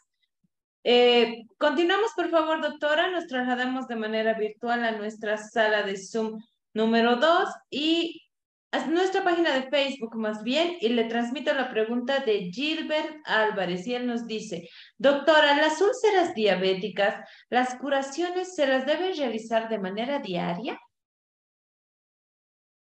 [0.85, 3.11] Eh, continuamos, por favor, doctora.
[3.11, 6.39] Nos trasladamos de manera virtual a nuestra sala de Zoom
[6.75, 8.21] número 2 y
[8.71, 13.87] a nuestra página de Facebook más bien y le transmito la pregunta de Gilbert Álvarez
[13.87, 14.69] y él nos dice,
[14.99, 20.79] doctora, las úlceras diabéticas, ¿las curaciones se las deben realizar de manera diaria?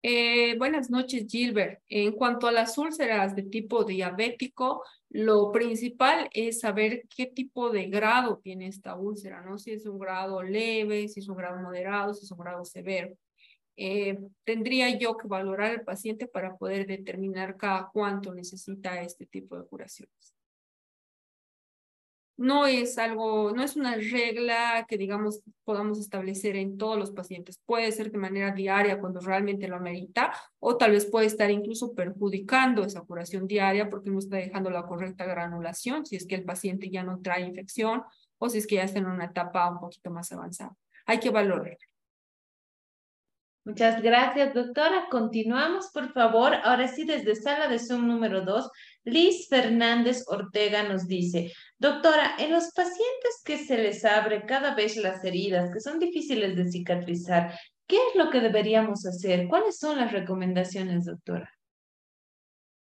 [0.06, 1.80] Eh, buenas noches, Gilbert.
[1.88, 7.86] En cuanto a las úlceras de tipo diabético, lo principal es saber qué tipo de
[7.86, 9.56] grado tiene esta úlcera, ¿no?
[9.56, 13.16] Si es un grado leve, si es un grado moderado, si es un grado severo.
[13.78, 19.56] Eh, tendría yo que valorar al paciente para poder determinar cada cuánto necesita este tipo
[19.56, 20.34] de curaciones
[22.36, 27.60] no es algo, no es una regla que digamos podamos establecer en todos los pacientes.
[27.64, 31.94] Puede ser de manera diaria cuando realmente lo amerita o tal vez puede estar incluso
[31.94, 36.44] perjudicando esa curación diaria porque no está dejando la correcta granulación si es que el
[36.44, 38.02] paciente ya no trae infección
[38.38, 40.74] o si es que ya está en una etapa un poquito más avanzada.
[41.06, 41.78] Hay que valorar.
[43.66, 45.06] Muchas gracias, doctora.
[45.10, 46.54] Continuamos, por favor.
[46.64, 48.70] Ahora sí, desde sala de Zoom número 2,
[49.04, 51.50] Liz Fernández Ortega nos dice,
[51.84, 56.56] doctora, en los pacientes que se les abre cada vez las heridas, que son difíciles
[56.56, 59.46] de cicatrizar, ¿qué es lo que deberíamos hacer?
[59.48, 61.52] ¿Cuáles son las recomendaciones, doctora?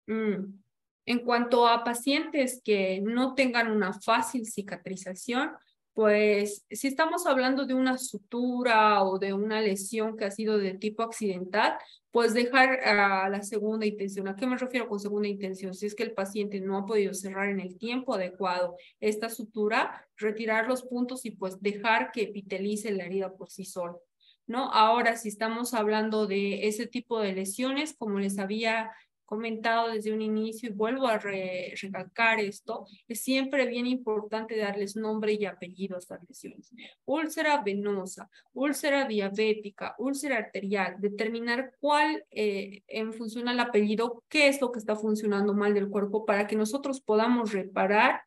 [0.06, 0.60] Mm,
[1.04, 5.50] en cuanto a pacientes que no tengan una fácil cicatrización,
[5.96, 10.74] pues si estamos hablando de una sutura o de una lesión que ha sido de
[10.74, 11.78] tipo accidental,
[12.10, 14.28] pues dejar a la segunda intención.
[14.28, 15.72] ¿A qué me refiero con segunda intención?
[15.72, 20.06] Si es que el paciente no ha podido cerrar en el tiempo adecuado esta sutura,
[20.18, 24.02] retirar los puntos y pues dejar que epitelice la herida por sí solo.
[24.46, 24.70] ¿No?
[24.72, 28.90] Ahora, si estamos hablando de ese tipo de lesiones, como les había
[29.26, 35.34] comentado desde un inicio y vuelvo a recalcar esto, es siempre bien importante darles nombre
[35.34, 36.72] y apellido a estas lesiones.
[37.04, 44.60] Úlcera venosa, úlcera diabética, úlcera arterial, determinar cuál eh, en función al apellido, qué es
[44.60, 48.22] lo que está funcionando mal del cuerpo para que nosotros podamos reparar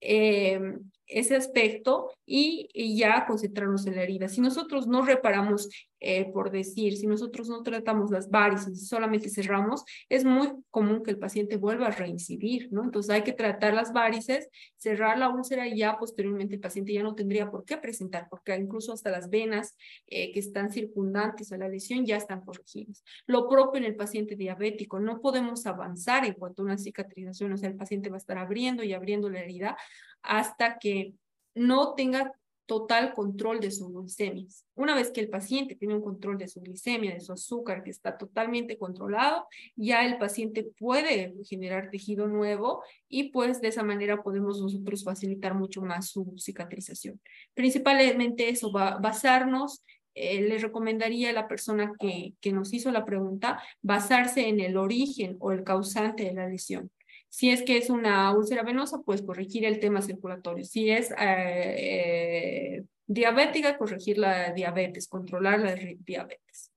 [0.00, 0.60] eh,
[1.10, 4.28] ese aspecto y, ya concentrarnos en la herida.
[4.28, 5.68] Si nosotros no reparamos,
[6.00, 11.10] eh, por decir, si nosotros no tratamos las varices solamente cerramos, es muy común que
[11.10, 12.84] el paciente vuelva a reincidir, ¿no?
[12.84, 17.02] Entonces hay que tratar las varices, cerrar la úlcera y ya posteriormente el paciente ya
[17.02, 21.58] no tendría por qué presentar, porque incluso hasta las venas eh, que están circundantes a
[21.58, 23.02] la lesión ya están corregidas.
[23.26, 27.56] Lo propio en el paciente diabético, no podemos avanzar en cuanto a una cicatrización, o
[27.56, 29.76] sea, el paciente va a estar abriendo y abriendo la herida
[30.22, 31.14] hasta que
[31.54, 32.32] no tenga
[32.70, 34.46] total control de su glicemia.
[34.76, 37.90] Una vez que el paciente tiene un control de su glicemia, de su azúcar, que
[37.90, 44.22] está totalmente controlado, ya el paciente puede generar tejido nuevo y pues de esa manera
[44.22, 47.20] podemos nosotros facilitar mucho más su cicatrización.
[47.54, 49.82] Principalmente eso va a basarnos
[50.14, 54.76] eh, le recomendaría a la persona que, que nos hizo la pregunta basarse en el
[54.76, 56.90] origen o el causante de la lesión.
[57.30, 60.64] Si es que es una úlcera venosa, pues corregir el tema circulatorio.
[60.64, 66.70] Si es eh, eh, diabética, corregir la diabetes, controlar la diabetes.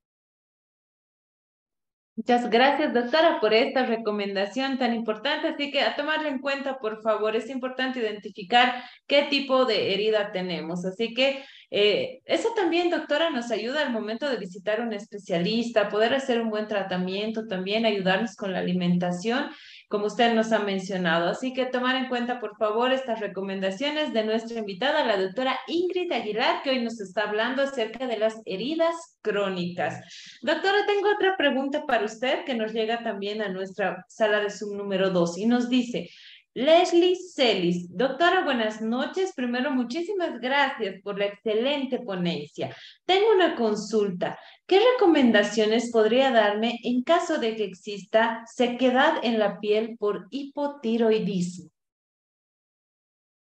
[2.16, 5.48] Muchas gracias, doctora, por esta recomendación tan importante.
[5.48, 10.30] Así que a tomarla en cuenta, por favor, es importante identificar qué tipo de herida
[10.30, 10.84] tenemos.
[10.84, 11.42] Así que
[11.72, 16.50] eh, eso también, doctora, nos ayuda al momento de visitar un especialista, poder hacer un
[16.50, 19.50] buen tratamiento, también ayudarnos con la alimentación
[19.88, 21.28] como usted nos ha mencionado.
[21.28, 26.10] Así que tomar en cuenta, por favor, estas recomendaciones de nuestra invitada, la doctora Ingrid
[26.12, 30.00] Aguilar, que hoy nos está hablando acerca de las heridas crónicas.
[30.42, 34.76] Doctora, tengo otra pregunta para usted que nos llega también a nuestra sala de Zoom
[34.76, 36.10] número 2 y nos dice,
[36.54, 37.88] Leslie Celis.
[37.90, 39.32] Doctora, buenas noches.
[39.34, 42.74] Primero, muchísimas gracias por la excelente ponencia.
[43.04, 44.38] Tengo una consulta.
[44.64, 51.70] ¿Qué recomendaciones podría darme en caso de que exista sequedad en la piel por hipotiroidismo?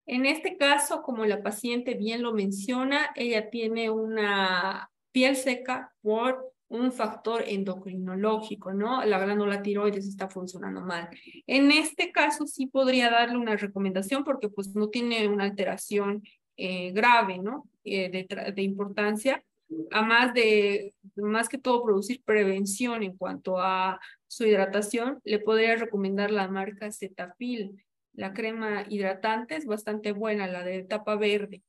[0.06, 6.51] En este caso, como la paciente bien lo menciona, ella tiene una piel seca por
[6.72, 9.04] un factor endocrinológico, ¿no?
[9.04, 11.10] La glándula tiroides está funcionando mal.
[11.46, 16.24] En este caso sí podría darle una recomendación porque pues no tiene una alteración
[16.56, 17.68] eh, grave, ¿no?
[17.84, 19.44] Eh, de, importancia,
[19.92, 25.76] a más de, más que todo producir prevención en cuanto a su hidratación, le podría
[25.76, 27.84] recomendar la marca Cetapil.
[28.14, 31.64] La crema hidratante es bastante buena, la de tapa verde.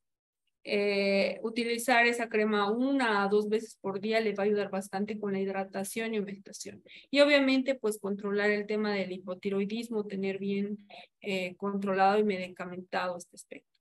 [0.65, 5.19] Eh, utilizar esa crema una a dos veces por día le va a ayudar bastante
[5.19, 6.81] con la hidratación y humectación.
[7.11, 10.77] Y obviamente, pues controlar el tema del hipotiroidismo, tener bien
[11.21, 13.73] eh, controlado y medicamentado este aspecto.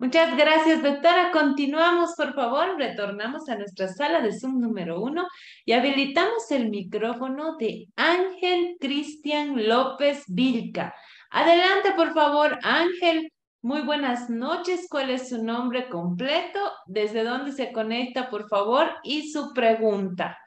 [0.00, 1.32] Muchas gracias, doctora.
[1.32, 2.76] Continuamos, por favor.
[2.78, 5.26] Retornamos a nuestra sala de Zoom número uno
[5.64, 10.94] y habilitamos el micrófono de Ángel Cristian López Vilca.
[11.30, 13.32] Adelante, por favor, Ángel.
[13.68, 14.86] Muy buenas noches.
[14.88, 16.58] ¿Cuál es su nombre completo?
[16.86, 18.86] ¿Desde dónde se conecta, por favor?
[19.02, 20.38] Y su pregunta.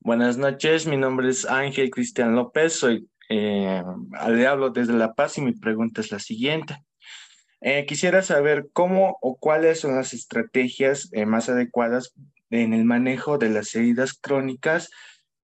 [0.00, 0.86] Buenas noches.
[0.86, 2.72] Mi nombre es Ángel Cristian López.
[2.72, 3.82] Soy, eh,
[4.30, 6.82] le hablo desde La Paz y mi pregunta es la siguiente.
[7.60, 12.14] Eh, quisiera saber cómo o cuáles son las estrategias eh, más adecuadas
[12.48, 14.88] en el manejo de las heridas crónicas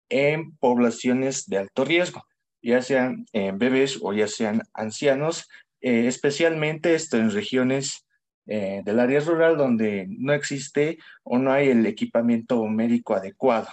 [0.08, 2.27] en poblaciones de alto riesgo
[2.62, 5.48] ya sean eh, bebés o ya sean ancianos,
[5.80, 8.06] eh, especialmente esto en regiones
[8.46, 13.68] eh, del área rural donde no existe o no hay el equipamiento médico adecuado.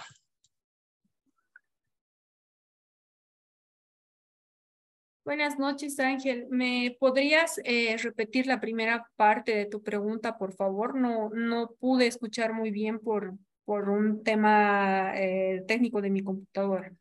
[5.24, 6.46] Buenas noches, Ángel.
[6.50, 7.60] ¿Me podrías
[8.00, 10.94] repetir la primera parte de tu pregunta, por favor?
[10.94, 13.34] No, no pude escuchar muy bien por,
[13.64, 15.12] por un tema
[15.66, 16.92] técnico de mi computadora.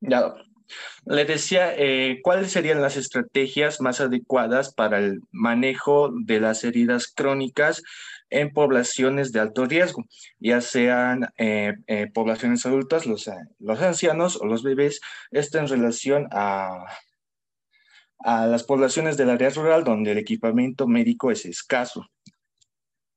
[0.00, 0.34] Ya,
[1.04, 7.08] le decía, eh, ¿cuáles serían las estrategias más adecuadas para el manejo de las heridas
[7.08, 7.82] crónicas
[8.30, 10.04] en poblaciones de alto riesgo,
[10.38, 15.00] ya sean eh, eh, poblaciones adultas, los, los ancianos o los bebés?
[15.30, 16.86] Esto en relación a,
[18.20, 22.06] a las poblaciones del área rural donde el equipamiento médico es escaso.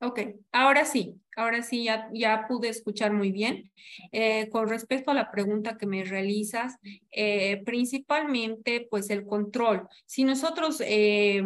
[0.01, 0.19] Ok,
[0.51, 3.71] ahora sí, ahora sí ya, ya pude escuchar muy bien.
[4.11, 6.77] Eh, con respecto a la pregunta que me realizas,
[7.11, 9.87] eh, principalmente pues el control.
[10.05, 11.43] Si nosotros eh,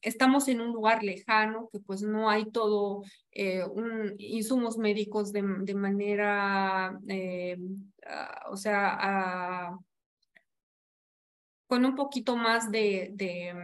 [0.00, 3.02] estamos en un lugar lejano, que pues no hay todo
[3.72, 6.98] un, insumos médicos de, de manera,
[8.06, 9.78] ah, o sea, ah,
[11.66, 13.54] con un poquito más de, de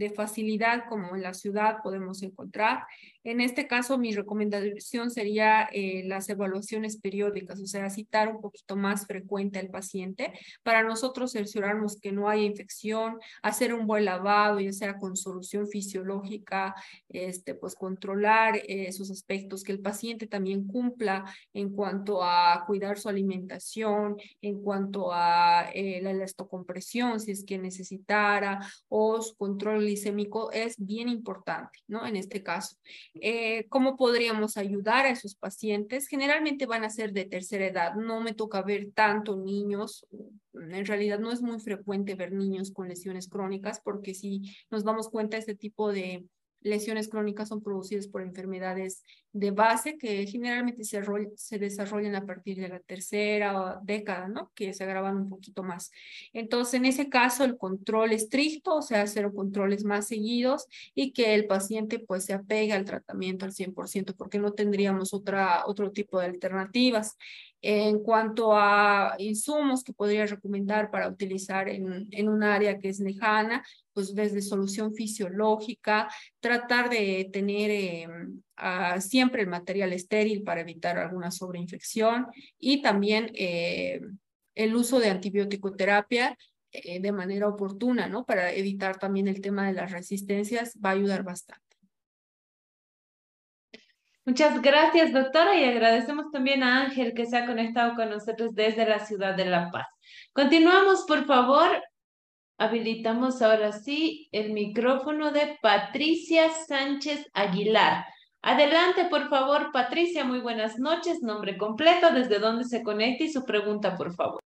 [0.00, 2.84] de facilidad como en la ciudad podemos encontrar.
[3.22, 8.76] En este caso, mi recomendación sería eh, las evaluaciones periódicas, o sea, citar un poquito
[8.76, 14.58] más frecuente al paciente para nosotros cerciorarnos que no haya infección, hacer un buen lavado,
[14.58, 16.74] ya sea con solución fisiológica,
[17.10, 22.98] este, pues controlar eh, esos aspectos, que el paciente también cumpla en cuanto a cuidar
[22.98, 29.80] su alimentación, en cuanto a eh, la elastocompresión, si es que necesitara, o su control
[29.80, 32.06] glicémico es bien importante, ¿no?
[32.06, 32.76] En este caso.
[33.14, 36.06] Eh, ¿Cómo podríamos ayudar a esos pacientes?
[36.06, 37.94] Generalmente van a ser de tercera edad.
[37.94, 40.06] No me toca ver tanto niños.
[40.54, 45.08] En realidad no es muy frecuente ver niños con lesiones crónicas porque si nos damos
[45.08, 46.24] cuenta, este tipo de
[46.62, 49.02] lesiones crónicas son producidas por enfermedades
[49.32, 51.00] de base que generalmente se,
[51.36, 54.50] se, desarrollan a partir de la tercera década, ¿no?
[54.54, 55.92] Que se agravan un poquito más.
[56.32, 61.34] Entonces, en ese caso, el control estricto, o sea, hacer controles más seguidos y que
[61.34, 66.18] el paciente pues se apegue al tratamiento al 100% porque no tendríamos otra, otro tipo
[66.18, 67.16] de alternativas.
[67.62, 73.00] En cuanto a insumos que podría recomendar para utilizar en, en un área que es
[73.00, 76.08] lejana, pues desde solución fisiológica,
[76.40, 78.42] tratar de tener em,
[79.00, 82.26] siempre el material estéril para evitar alguna sobreinfección
[82.58, 84.00] y también eh,
[84.54, 86.36] el uso de antibiótico-terapia
[86.72, 88.24] eh, de manera oportuna, ¿no?
[88.24, 91.69] Para evitar también el tema de las resistencias, va a ayudar bastante.
[94.26, 98.86] Muchas gracias, doctora, y agradecemos también a Ángel que se ha conectado con nosotros desde
[98.86, 99.86] la ciudad de La Paz.
[100.32, 101.82] Continuamos, por favor.
[102.58, 108.04] Habilitamos ahora sí el micrófono de Patricia Sánchez Aguilar.
[108.42, 110.24] Adelante, por favor, Patricia.
[110.24, 111.22] Muy buenas noches.
[111.22, 114.40] Nombre completo, desde dónde se conecta y su pregunta, por favor.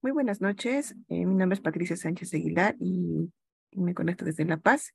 [0.00, 0.94] Muy buenas noches.
[1.08, 3.28] Eh, mi nombre es Patricia Sánchez Aguilar y
[3.72, 4.94] me conecto desde La Paz.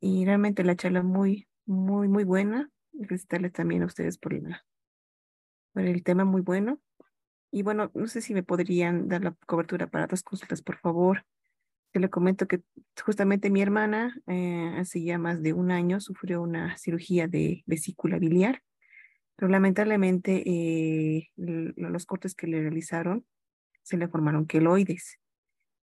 [0.00, 2.70] Y realmente la charla muy, muy, muy buena.
[2.92, 6.80] Felicitarles también a ustedes por, el tema muy bueno.
[7.50, 11.24] Y bueno, no sé si me podrían dar la cobertura para dos consultas, por favor.
[11.92, 12.62] Te le comento que
[13.04, 18.18] justamente mi hermana eh, hace ya más de un año sufrió una cirugía de vesícula
[18.18, 18.62] biliar,
[19.36, 23.26] pero lamentablemente eh, los cortes que le realizaron
[23.82, 25.18] se le formaron queloides.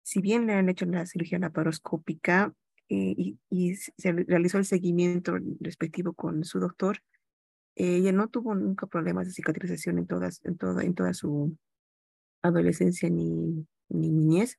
[0.02, 2.54] Si bien le han hecho la cirugía laparoscópica
[2.88, 6.98] eh, y, se realizó el seguimiento respectivo con su doctor,
[7.74, 11.56] ella no tuvo nunca problemas de cicatrización en, todas, en, toda, en toda su
[12.42, 14.58] adolescencia ni, ni niñez,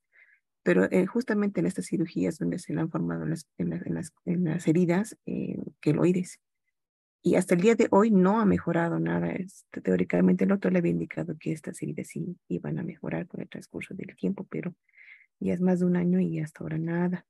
[0.68, 4.44] pero eh, justamente en estas cirugías donde se le han formado las, en, las, en,
[4.44, 6.40] las, heridas eh, queloides.
[7.24, 9.32] Y hasta el día de hoy no ha mejorado nada.
[9.32, 13.41] Este, teóricamente el doctor le había indicado que estas heridas sí iban a mejorar con
[13.41, 14.76] el transcurso del tiempo, pero
[15.40, 17.26] ya es más de un año y hasta ahora nada.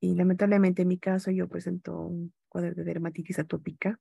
[0.00, 4.00] Y lamentablemente en mi caso yo presento un cuadro de dermatitis atópica.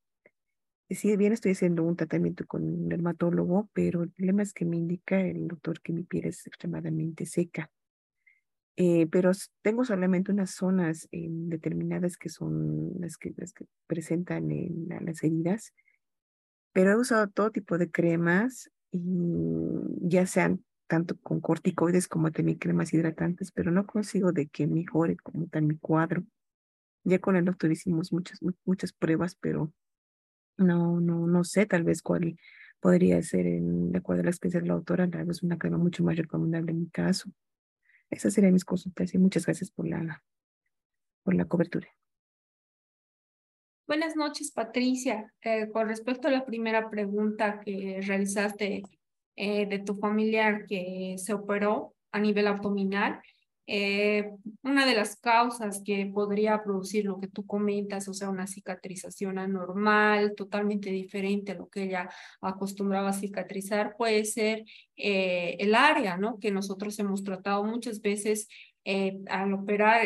[0.90, 4.78] Si bien estoy haciendo un tratamiento con un dermatólogo, pero el problema es que me
[4.78, 7.70] indica el doctor que mi piel es extremadamente seca.
[8.78, 9.32] Eh, pero
[9.64, 15.24] tengo solamente unas zonas eh, determinadas que son las que, las que presentan en las
[15.24, 15.74] heridas,
[16.74, 19.00] pero he usado todo tipo de cremas, y
[20.02, 25.18] ya sean tanto con corticoides como también cremas hidratantes, pero no consigo de que mejore
[25.18, 26.24] como tal mi cuadro.
[27.04, 29.72] Ya con el doctor hicimos muchas, muchas pruebas, pero
[30.58, 32.38] no, no, no sé tal vez cuál
[32.80, 35.78] podría ser, en, de acuerdo a la experiencia de la autora, tal vez una crema
[35.78, 37.30] mucho más recomendable en mi caso.
[38.10, 40.24] Esas serían mis consultas y muchas gracias por la,
[41.24, 41.88] por la cobertura.
[43.88, 45.34] Buenas noches, Patricia.
[45.42, 48.84] Eh, con respecto a la primera pregunta que realizaste
[49.40, 53.22] eh, de tu familiar que se operó a nivel abdominal,
[53.68, 54.32] eh,
[54.64, 59.38] una de las causas que podría producir lo que tú comentas, o sea, una cicatrización
[59.38, 62.10] anormal, totalmente diferente a lo que ella
[62.42, 64.66] acostumbraba cicatrizar, puede ser
[64.96, 66.40] eh, el área, ¿no?
[66.40, 68.48] Que nosotros hemos tratado muchas veces
[69.30, 70.02] al operar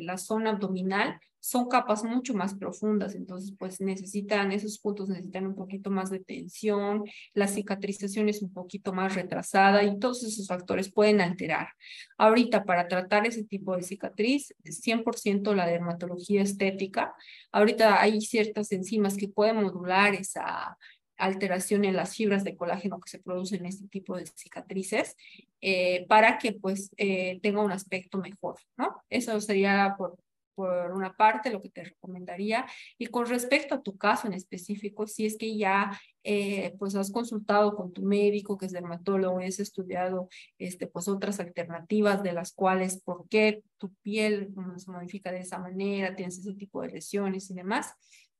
[0.00, 5.56] la zona abdominal, son capas mucho más profundas, entonces pues necesitan, esos puntos necesitan un
[5.56, 7.02] poquito más de tensión,
[7.34, 11.70] la cicatrización es un poquito más retrasada y todos esos factores pueden alterar.
[12.16, 17.12] Ahorita para tratar ese tipo de cicatriz, 100% la dermatología estética,
[17.50, 20.78] ahorita hay ciertas enzimas que pueden modular esa
[21.16, 25.16] alteración en las fibras de colágeno que se producen en este tipo de cicatrices
[25.60, 29.02] eh, para que pues eh, tenga un aspecto mejor, ¿no?
[29.08, 30.18] Eso sería por,
[30.54, 32.66] por una parte, lo que te recomendaría.
[32.98, 37.10] Y con respecto a tu caso en específico, si es que ya eh, pues has
[37.10, 42.32] consultado con tu médico, que es dermatólogo, y has estudiado este, pues otras alternativas de
[42.32, 46.88] las cuales, por qué tu piel se modifica de esa manera, tienes ese tipo de
[46.88, 47.94] lesiones y demás,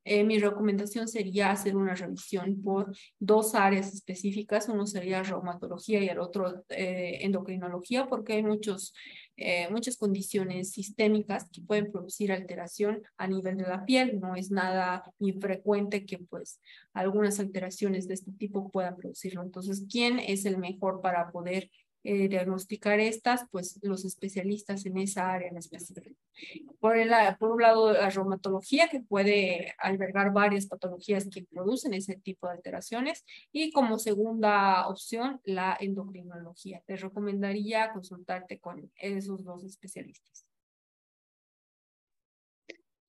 [0.05, 4.69] eh, mi recomendación sería hacer una revisión por dos áreas específicas.
[4.69, 8.95] Uno sería reumatología y el otro eh, endocrinología, porque hay muchos,
[9.37, 14.21] eh, muchas condiciones sistémicas que pueden producir alteración a nivel de la piel.
[14.21, 16.61] No es nada infrecuente que pues
[16.93, 19.43] algunas alteraciones de este tipo puedan producirlo.
[19.43, 21.71] Entonces, ¿quién es el mejor para poder
[22.05, 26.17] eh, diagnosticar estas, pues los especialistas en esa área en específico.
[26.81, 32.17] Por, el, por un lado, la reumatología, que puede albergar varias patologías que producen ese
[32.17, 36.83] tipo de alteraciones, y como segunda opción, la endocrinología.
[36.87, 40.52] Te recomendaría consultarte con esos dos especialistas.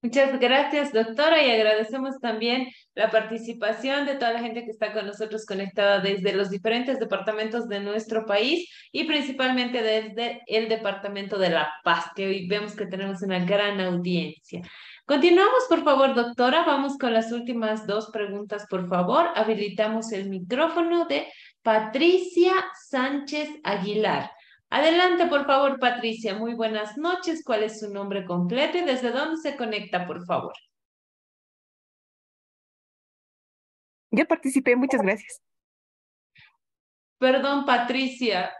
[0.03, 5.07] Muchas gracias, doctora, y agradecemos también la participación de toda la gente que está con
[5.07, 11.51] nosotros conectada desde los diferentes departamentos de nuestro país y principalmente desde el departamento de
[11.51, 14.61] La Paz, que hoy vemos que tenemos una gran audiencia.
[15.05, 16.65] Continuamos, por favor, doctora.
[16.65, 19.29] Vamos con las últimas dos preguntas, por favor.
[19.35, 21.27] Habilitamos el micrófono de
[21.61, 22.53] Patricia
[22.89, 24.31] Sánchez Aguilar.
[24.73, 26.33] Adelante, por favor, Patricia.
[26.33, 27.43] Muy buenas noches.
[27.45, 30.53] ¿Cuál es su nombre completo y desde dónde se conecta, por favor?
[34.09, 35.43] Yo participé, muchas gracias.
[37.19, 38.51] Perdón, Patricia.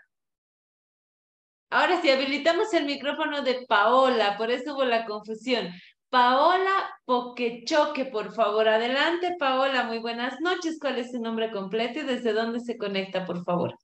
[1.71, 5.73] Ahora sí, habilitamos el micrófono de Paola, por eso hubo la confusión.
[6.09, 8.67] Paola Poquechoque, por favor.
[8.67, 9.85] Adelante, Paola.
[9.85, 10.77] Muy buenas noches.
[10.79, 13.75] ¿Cuál es su nombre completo y desde dónde se conecta, por favor?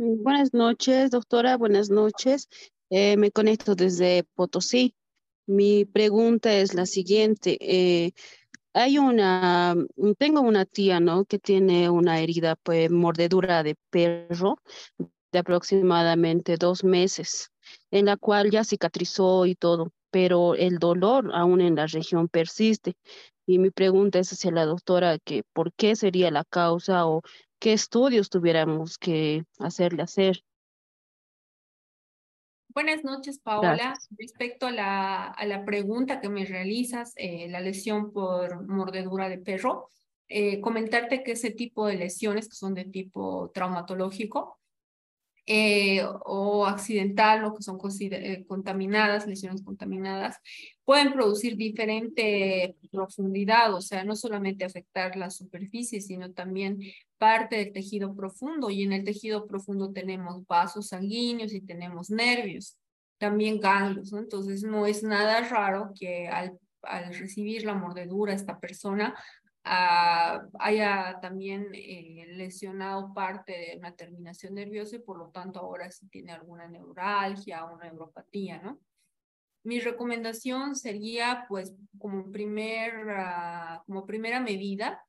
[0.00, 1.56] Buenas noches, doctora.
[1.56, 2.48] Buenas noches.
[2.88, 4.94] Eh, me conecto desde Potosí.
[5.44, 7.58] Mi pregunta es la siguiente.
[7.60, 8.12] Eh,
[8.74, 9.74] hay una,
[10.16, 11.24] tengo una tía, ¿no?
[11.24, 14.58] Que tiene una herida, pues, mordedura de perro
[15.32, 17.50] de aproximadamente dos meses,
[17.90, 22.94] en la cual ya cicatrizó y todo, pero el dolor aún en la región persiste.
[23.46, 27.22] Y mi pregunta es hacia la doctora, que ¿por qué sería la causa o
[27.58, 30.42] qué estudios tuviéramos que hacerle hacer?
[32.68, 33.94] Buenas noches, Paola.
[34.16, 39.38] Respecto a la, a la pregunta que me realizas, eh, la lesión por mordedura de
[39.38, 39.88] perro,
[40.28, 44.57] eh, comentarte que ese tipo de lesiones que son de tipo traumatológico
[45.50, 47.78] eh, o accidental o que son
[48.46, 50.36] contaminadas, lesiones contaminadas,
[50.84, 56.80] pueden producir diferente profundidad, o sea, no solamente afectar la superficie, sino también
[57.16, 58.68] parte del tejido profundo.
[58.68, 62.76] Y en el tejido profundo tenemos vasos sanguíneos y tenemos nervios,
[63.16, 64.12] también ganglios.
[64.12, 69.14] Entonces, no es nada raro que al, al recibir la mordedura esta persona
[69.68, 75.90] ah, haya también eh, lesionado parte de una terminación nerviosa y por lo tanto ahora
[75.90, 78.80] sí tiene alguna neuralgia o neuropatía, ¿no?
[79.64, 85.04] Mi recomendación sería, pues, como, primer, ah, como primera medida,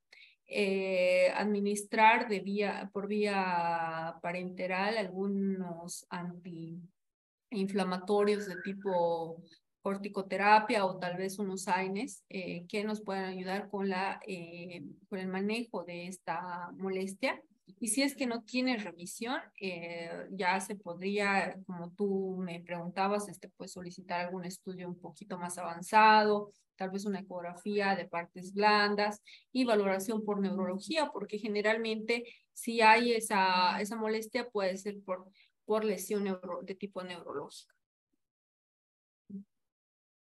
[0.47, 9.43] eh, administrar de vía, por vía parenteral algunos antiinflamatorios de tipo
[9.81, 15.19] corticoterapia o tal vez unos AINES eh, que nos puedan ayudar con, la, eh, con
[15.19, 17.41] el manejo de esta molestia.
[17.79, 23.29] Y si es que no tiene revisión, eh, ya se podría, como tú me preguntabas,
[23.29, 28.53] este, pues solicitar algún estudio un poquito más avanzado, tal vez una ecografía de partes
[28.53, 32.23] blandas y valoración por neurología, porque generalmente
[32.53, 35.29] si hay esa, esa molestia puede ser por,
[35.65, 37.78] por lesión de tipo neurológica.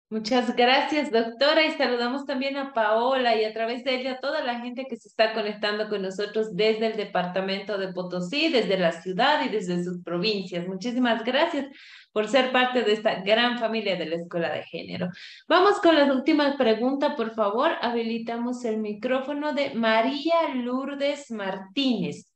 [0.10, 4.42] Muchas gracias, doctora, y saludamos también a Paola y a través de ella a toda
[4.42, 8.94] la gente que se está conectando con nosotros desde el departamento de Potosí, desde la
[8.94, 10.66] ciudad y desde sus provincias.
[10.66, 11.68] Muchísimas gracias
[12.14, 15.10] por ser parte de esta gran familia de la Escuela de Género.
[15.46, 17.72] Vamos con la última pregunta, por favor.
[17.82, 22.32] Habilitamos el micrófono de María Lourdes Martínez.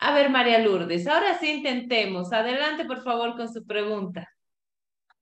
[0.00, 2.32] A ver, María Lourdes, ahora sí intentemos.
[2.32, 4.28] Adelante, por favor, con su pregunta.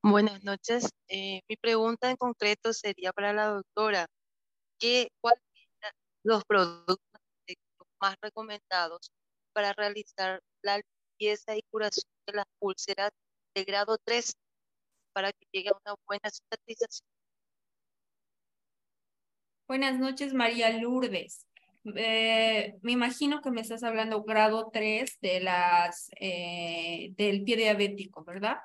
[0.03, 0.89] Buenas noches.
[1.09, 4.07] Eh, mi pregunta en concreto sería para la doctora.
[4.79, 5.43] ¿Qué, ¿Cuáles
[5.83, 5.91] son
[6.23, 6.97] los productos
[8.01, 9.13] más recomendados
[9.53, 10.81] para realizar la
[11.19, 13.11] limpieza y curación de las úlceras
[13.55, 14.33] de grado 3
[15.13, 17.07] para que llegue a una buena cicatrización?
[19.69, 21.47] Buenas noches, María Lourdes.
[21.95, 28.25] Eh, me imagino que me estás hablando grado 3 de las, eh, del pie diabético,
[28.25, 28.57] ¿verdad?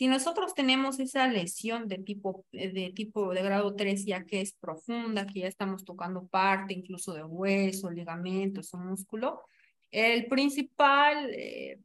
[0.00, 4.40] Si nosotros tenemos esa lesión de tipo, eh, de tipo de grado 3, ya que
[4.40, 9.42] es profunda, que ya estamos tocando parte incluso de hueso, ligamentos o músculo,
[9.90, 11.80] el principal eh,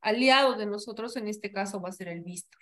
[0.00, 2.60] aliado de nosotros en este caso va a ser el bístol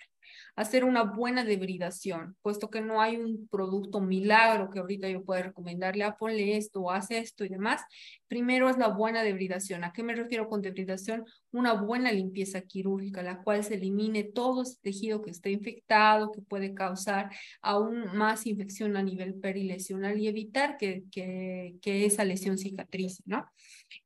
[0.55, 5.43] hacer una buena debridación, puesto que no hay un producto milagro que ahorita yo pueda
[5.43, 7.81] recomendarle, ah, ponle esto, haz esto y demás.
[8.27, 9.83] Primero es la buena debridación.
[9.83, 11.25] ¿A qué me refiero con debridación?
[11.51, 16.41] Una buena limpieza quirúrgica, la cual se elimine todo ese tejido que esté infectado, que
[16.41, 17.29] puede causar
[17.61, 23.45] aún más infección a nivel perilesional y evitar que, que, que esa lesión cicatrice, ¿no?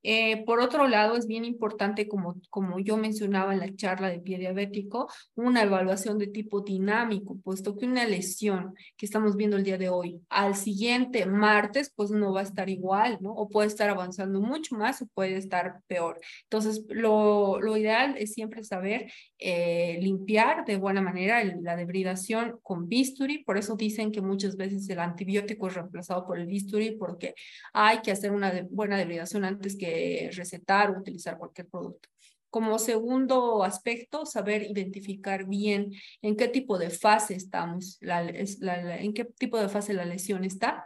[0.03, 4.20] Eh, por otro lado, es bien importante, como, como yo mencionaba en la charla de
[4.20, 9.64] pie diabético, una evaluación de tipo dinámico, puesto que una lesión que estamos viendo el
[9.64, 13.32] día de hoy, al siguiente martes, pues no va a estar igual, ¿no?
[13.32, 16.20] O puede estar avanzando mucho más o puede estar peor.
[16.44, 22.88] Entonces, lo, lo ideal es siempre saber eh, limpiar de buena manera la debridación con
[22.88, 27.36] bisturi, por eso dicen que muchas veces el antibiótico es reemplazado por el bisturi porque
[27.74, 32.07] hay que hacer una buena debridación antes que recetar o utilizar cualquier producto.
[32.51, 35.91] Como segundo aspecto, saber identificar bien
[36.22, 40.85] en qué tipo de fase estamos, en qué tipo de fase la lesión está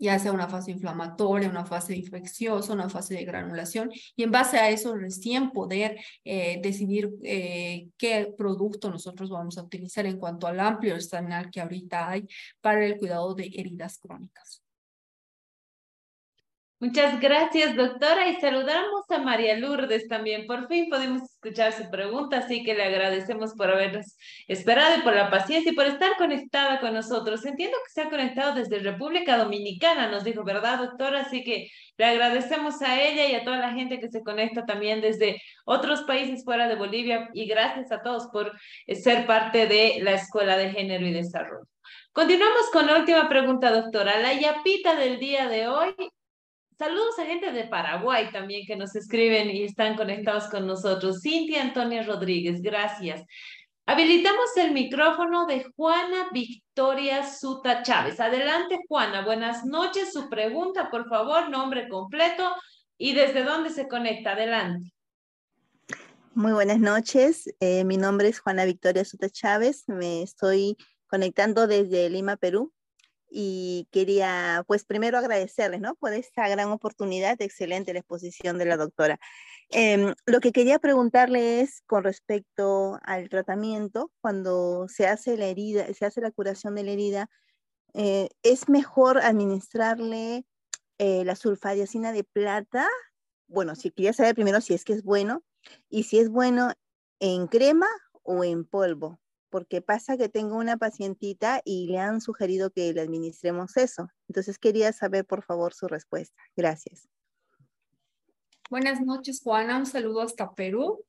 [0.00, 4.58] ya sea una fase inflamatoria, una fase infecciosa, una fase de granulación, y en base
[4.58, 10.46] a eso recién poder eh, decidir eh, qué producto nosotros vamos a utilizar en cuanto
[10.46, 12.28] al amplio arsenal que ahorita hay
[12.60, 14.62] para el cuidado de heridas crónicas.
[16.80, 18.28] Muchas gracias, doctora.
[18.28, 20.46] Y saludamos a María Lourdes también.
[20.46, 25.16] Por fin podemos escuchar su pregunta, así que le agradecemos por habernos esperado y por
[25.16, 27.44] la paciencia y por estar conectada con nosotros.
[27.44, 31.22] Entiendo que se ha conectado desde República Dominicana, nos dijo, ¿verdad, doctora?
[31.22, 35.00] Así que le agradecemos a ella y a toda la gente que se conecta también
[35.00, 37.28] desde otros países fuera de Bolivia.
[37.34, 38.52] Y gracias a todos por
[38.86, 41.66] eh, ser parte de la Escuela de Género y Desarrollo.
[42.12, 44.20] Continuamos con la última pregunta, doctora.
[44.20, 45.94] La yapita del día de hoy
[46.78, 51.20] Saludos a gente de Paraguay también que nos escriben y están conectados con nosotros.
[51.20, 53.24] Cintia Antonia Rodríguez, gracias.
[53.84, 58.20] Habilitamos el micrófono de Juana Victoria Suta Chávez.
[58.20, 59.24] Adelante, Juana.
[59.24, 60.12] Buenas noches.
[60.12, 62.54] Su pregunta, por favor, nombre completo
[62.96, 64.34] y desde dónde se conecta.
[64.34, 64.92] Adelante.
[66.34, 67.52] Muy buenas noches.
[67.58, 69.82] Eh, mi nombre es Juana Victoria Suta Chávez.
[69.88, 70.76] Me estoy
[71.08, 72.72] conectando desde Lima, Perú
[73.30, 75.94] y quería pues primero agradecerles ¿no?
[75.96, 79.18] por esta gran oportunidad, excelente la exposición de la doctora.
[79.70, 85.92] Em, lo que quería preguntarle es con respecto al tratamiento, cuando se hace la herida,
[85.92, 87.30] se hace la curación de la herida,
[87.94, 90.46] eh, ¿es mejor administrarle
[90.98, 92.88] eh, la sulfadiacina de plata?
[93.46, 95.42] Bueno, si quería saber primero si es que es bueno
[95.90, 96.72] y si es bueno
[97.20, 97.88] en crema
[98.22, 103.00] o en polvo porque pasa que tengo una pacientita y le han sugerido que le
[103.00, 104.08] administremos eso.
[104.28, 106.42] Entonces quería saber, por favor, su respuesta.
[106.56, 107.08] Gracias.
[108.70, 109.78] Buenas noches, Juana.
[109.78, 111.04] Un saludo hasta Perú.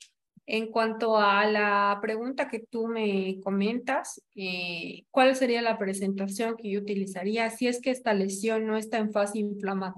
[0.52, 6.72] En cuanto a la pregunta que tú me comentas, eh, ¿cuál sería la presentación que
[6.72, 9.38] yo utilizaría si es que esta lesión no está en fase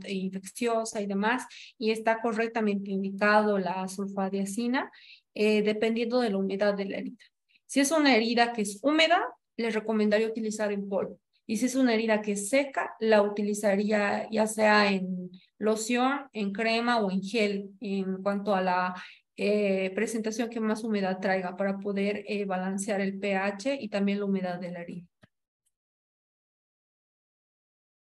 [0.07, 1.45] infecciosa y demás
[1.77, 4.91] y está correctamente indicado la sulfadiacina,
[5.35, 7.23] eh, dependiendo de la humedad de la herida?
[7.71, 9.23] Si es una herida que es húmeda,
[9.55, 11.21] les recomendaría utilizar en polvo.
[11.47, 16.51] Y si es una herida que es seca, la utilizaría ya sea en loción, en
[16.51, 18.93] crema o en gel, en cuanto a la
[19.37, 24.25] eh, presentación que más humedad traiga para poder eh, balancear el pH y también la
[24.25, 25.07] humedad de la herida.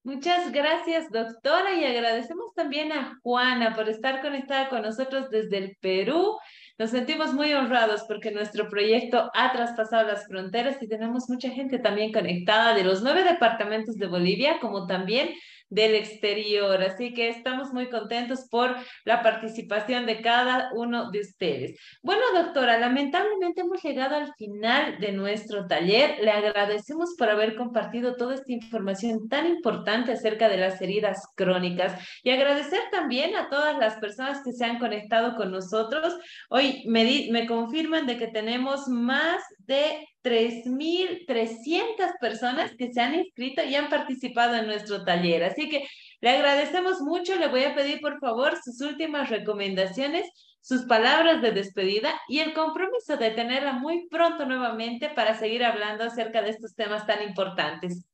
[0.03, 5.77] Muchas gracias, doctora, y agradecemos también a Juana por estar conectada con nosotros desde el
[5.81, 6.38] Perú.
[6.80, 11.77] Nos sentimos muy honrados porque nuestro proyecto ha traspasado las fronteras y tenemos mucha gente
[11.77, 15.30] también conectada de los nueve departamentos de Bolivia, como también
[15.69, 16.81] del exterior.
[16.81, 18.75] Así que estamos muy contentos por
[19.05, 21.79] la participación de cada uno de ustedes.
[22.01, 26.17] Bueno, doctora, lamentablemente hemos llegado al final de nuestro taller.
[26.21, 32.01] Le agradecemos por haber compartido toda esta información tan importante acerca de las heridas crónicas
[32.23, 36.17] y agradecer también a todas las personas que se han conectado con nosotros.
[36.49, 43.63] Hoy me, me confirman de que tenemos más de 3.300 personas que se han inscrito
[43.63, 45.43] y han participado en nuestro taller.
[45.43, 45.87] Así que
[46.21, 47.35] le agradecemos mucho.
[47.35, 50.27] Le voy a pedir, por favor, sus últimas recomendaciones,
[50.59, 56.03] sus palabras de despedida y el compromiso de tenerla muy pronto nuevamente para seguir hablando
[56.03, 58.05] acerca de estos temas tan importantes.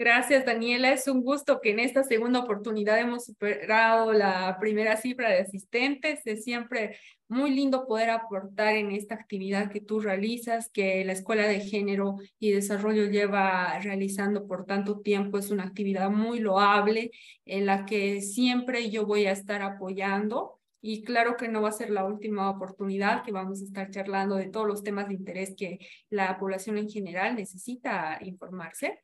[0.00, 0.94] Gracias, Daniela.
[0.94, 6.20] Es un gusto que en esta segunda oportunidad hemos superado la primera cifra de asistentes.
[6.24, 6.96] Es siempre
[7.28, 12.16] muy lindo poder aportar en esta actividad que tú realizas, que la Escuela de Género
[12.38, 15.36] y Desarrollo lleva realizando por tanto tiempo.
[15.36, 17.10] Es una actividad muy loable
[17.44, 20.60] en la que siempre yo voy a estar apoyando.
[20.80, 24.36] Y claro que no va a ser la última oportunidad que vamos a estar charlando
[24.36, 25.78] de todos los temas de interés que
[26.08, 28.98] la población en general necesita informarse.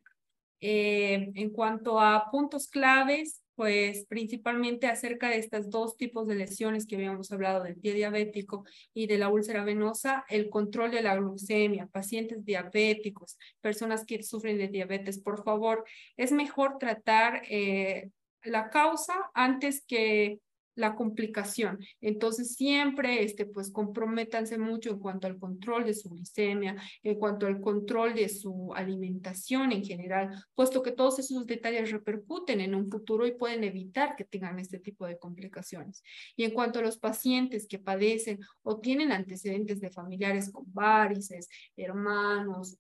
[0.60, 6.86] Eh, en cuanto a puntos claves, pues principalmente acerca de estos dos tipos de lesiones
[6.86, 8.64] que habíamos hablado del pie diabético
[8.94, 14.58] y de la úlcera venosa, el control de la glucemia, pacientes diabéticos, personas que sufren
[14.58, 15.84] de diabetes, por favor,
[16.18, 18.10] es mejor tratar eh,
[18.44, 20.38] la causa antes que
[20.76, 21.78] la complicación.
[22.00, 27.46] Entonces, siempre, este, pues, comprométanse mucho en cuanto al control de su glicemia, en cuanto
[27.46, 32.90] al control de su alimentación en general, puesto que todos esos detalles repercuten en un
[32.90, 36.02] futuro y pueden evitar que tengan este tipo de complicaciones.
[36.36, 41.48] Y en cuanto a los pacientes que padecen o tienen antecedentes de familiares con varices,
[41.76, 42.78] hermanos,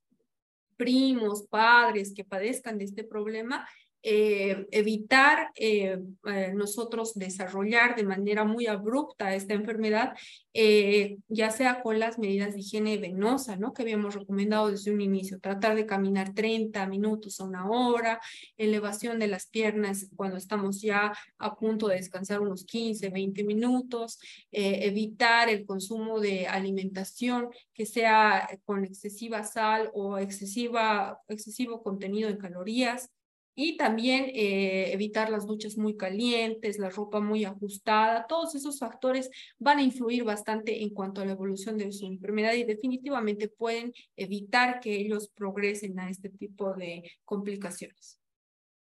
[0.76, 3.66] primos, padres que padezcan de este problema,
[4.02, 10.14] eh, evitar eh, eh, nosotros desarrollar de manera muy abrupta esta enfermedad,
[11.28, 13.74] ya sea con las medidas de higiene venosa, ¿no?
[13.74, 18.20] Que habíamos recomendado desde un inicio, tratar de caminar 30 minutos a una hora,
[18.56, 24.18] elevación de las piernas cuando estamos ya a punto de descansar unos 15, 20 minutos,
[24.50, 32.38] evitar el consumo de alimentación que sea con excesiva sal o excesiva, excesivo contenido en
[32.38, 33.10] calorías,
[33.56, 39.30] y también eh, evitar las duchas muy calientes, la ropa muy ajustada, todos esos factores
[39.58, 43.92] van a influir bastante en cuanto a la evolución de su enfermedad y definitivamente pueden
[44.16, 48.20] evitar que ellos progresen a este tipo de complicaciones.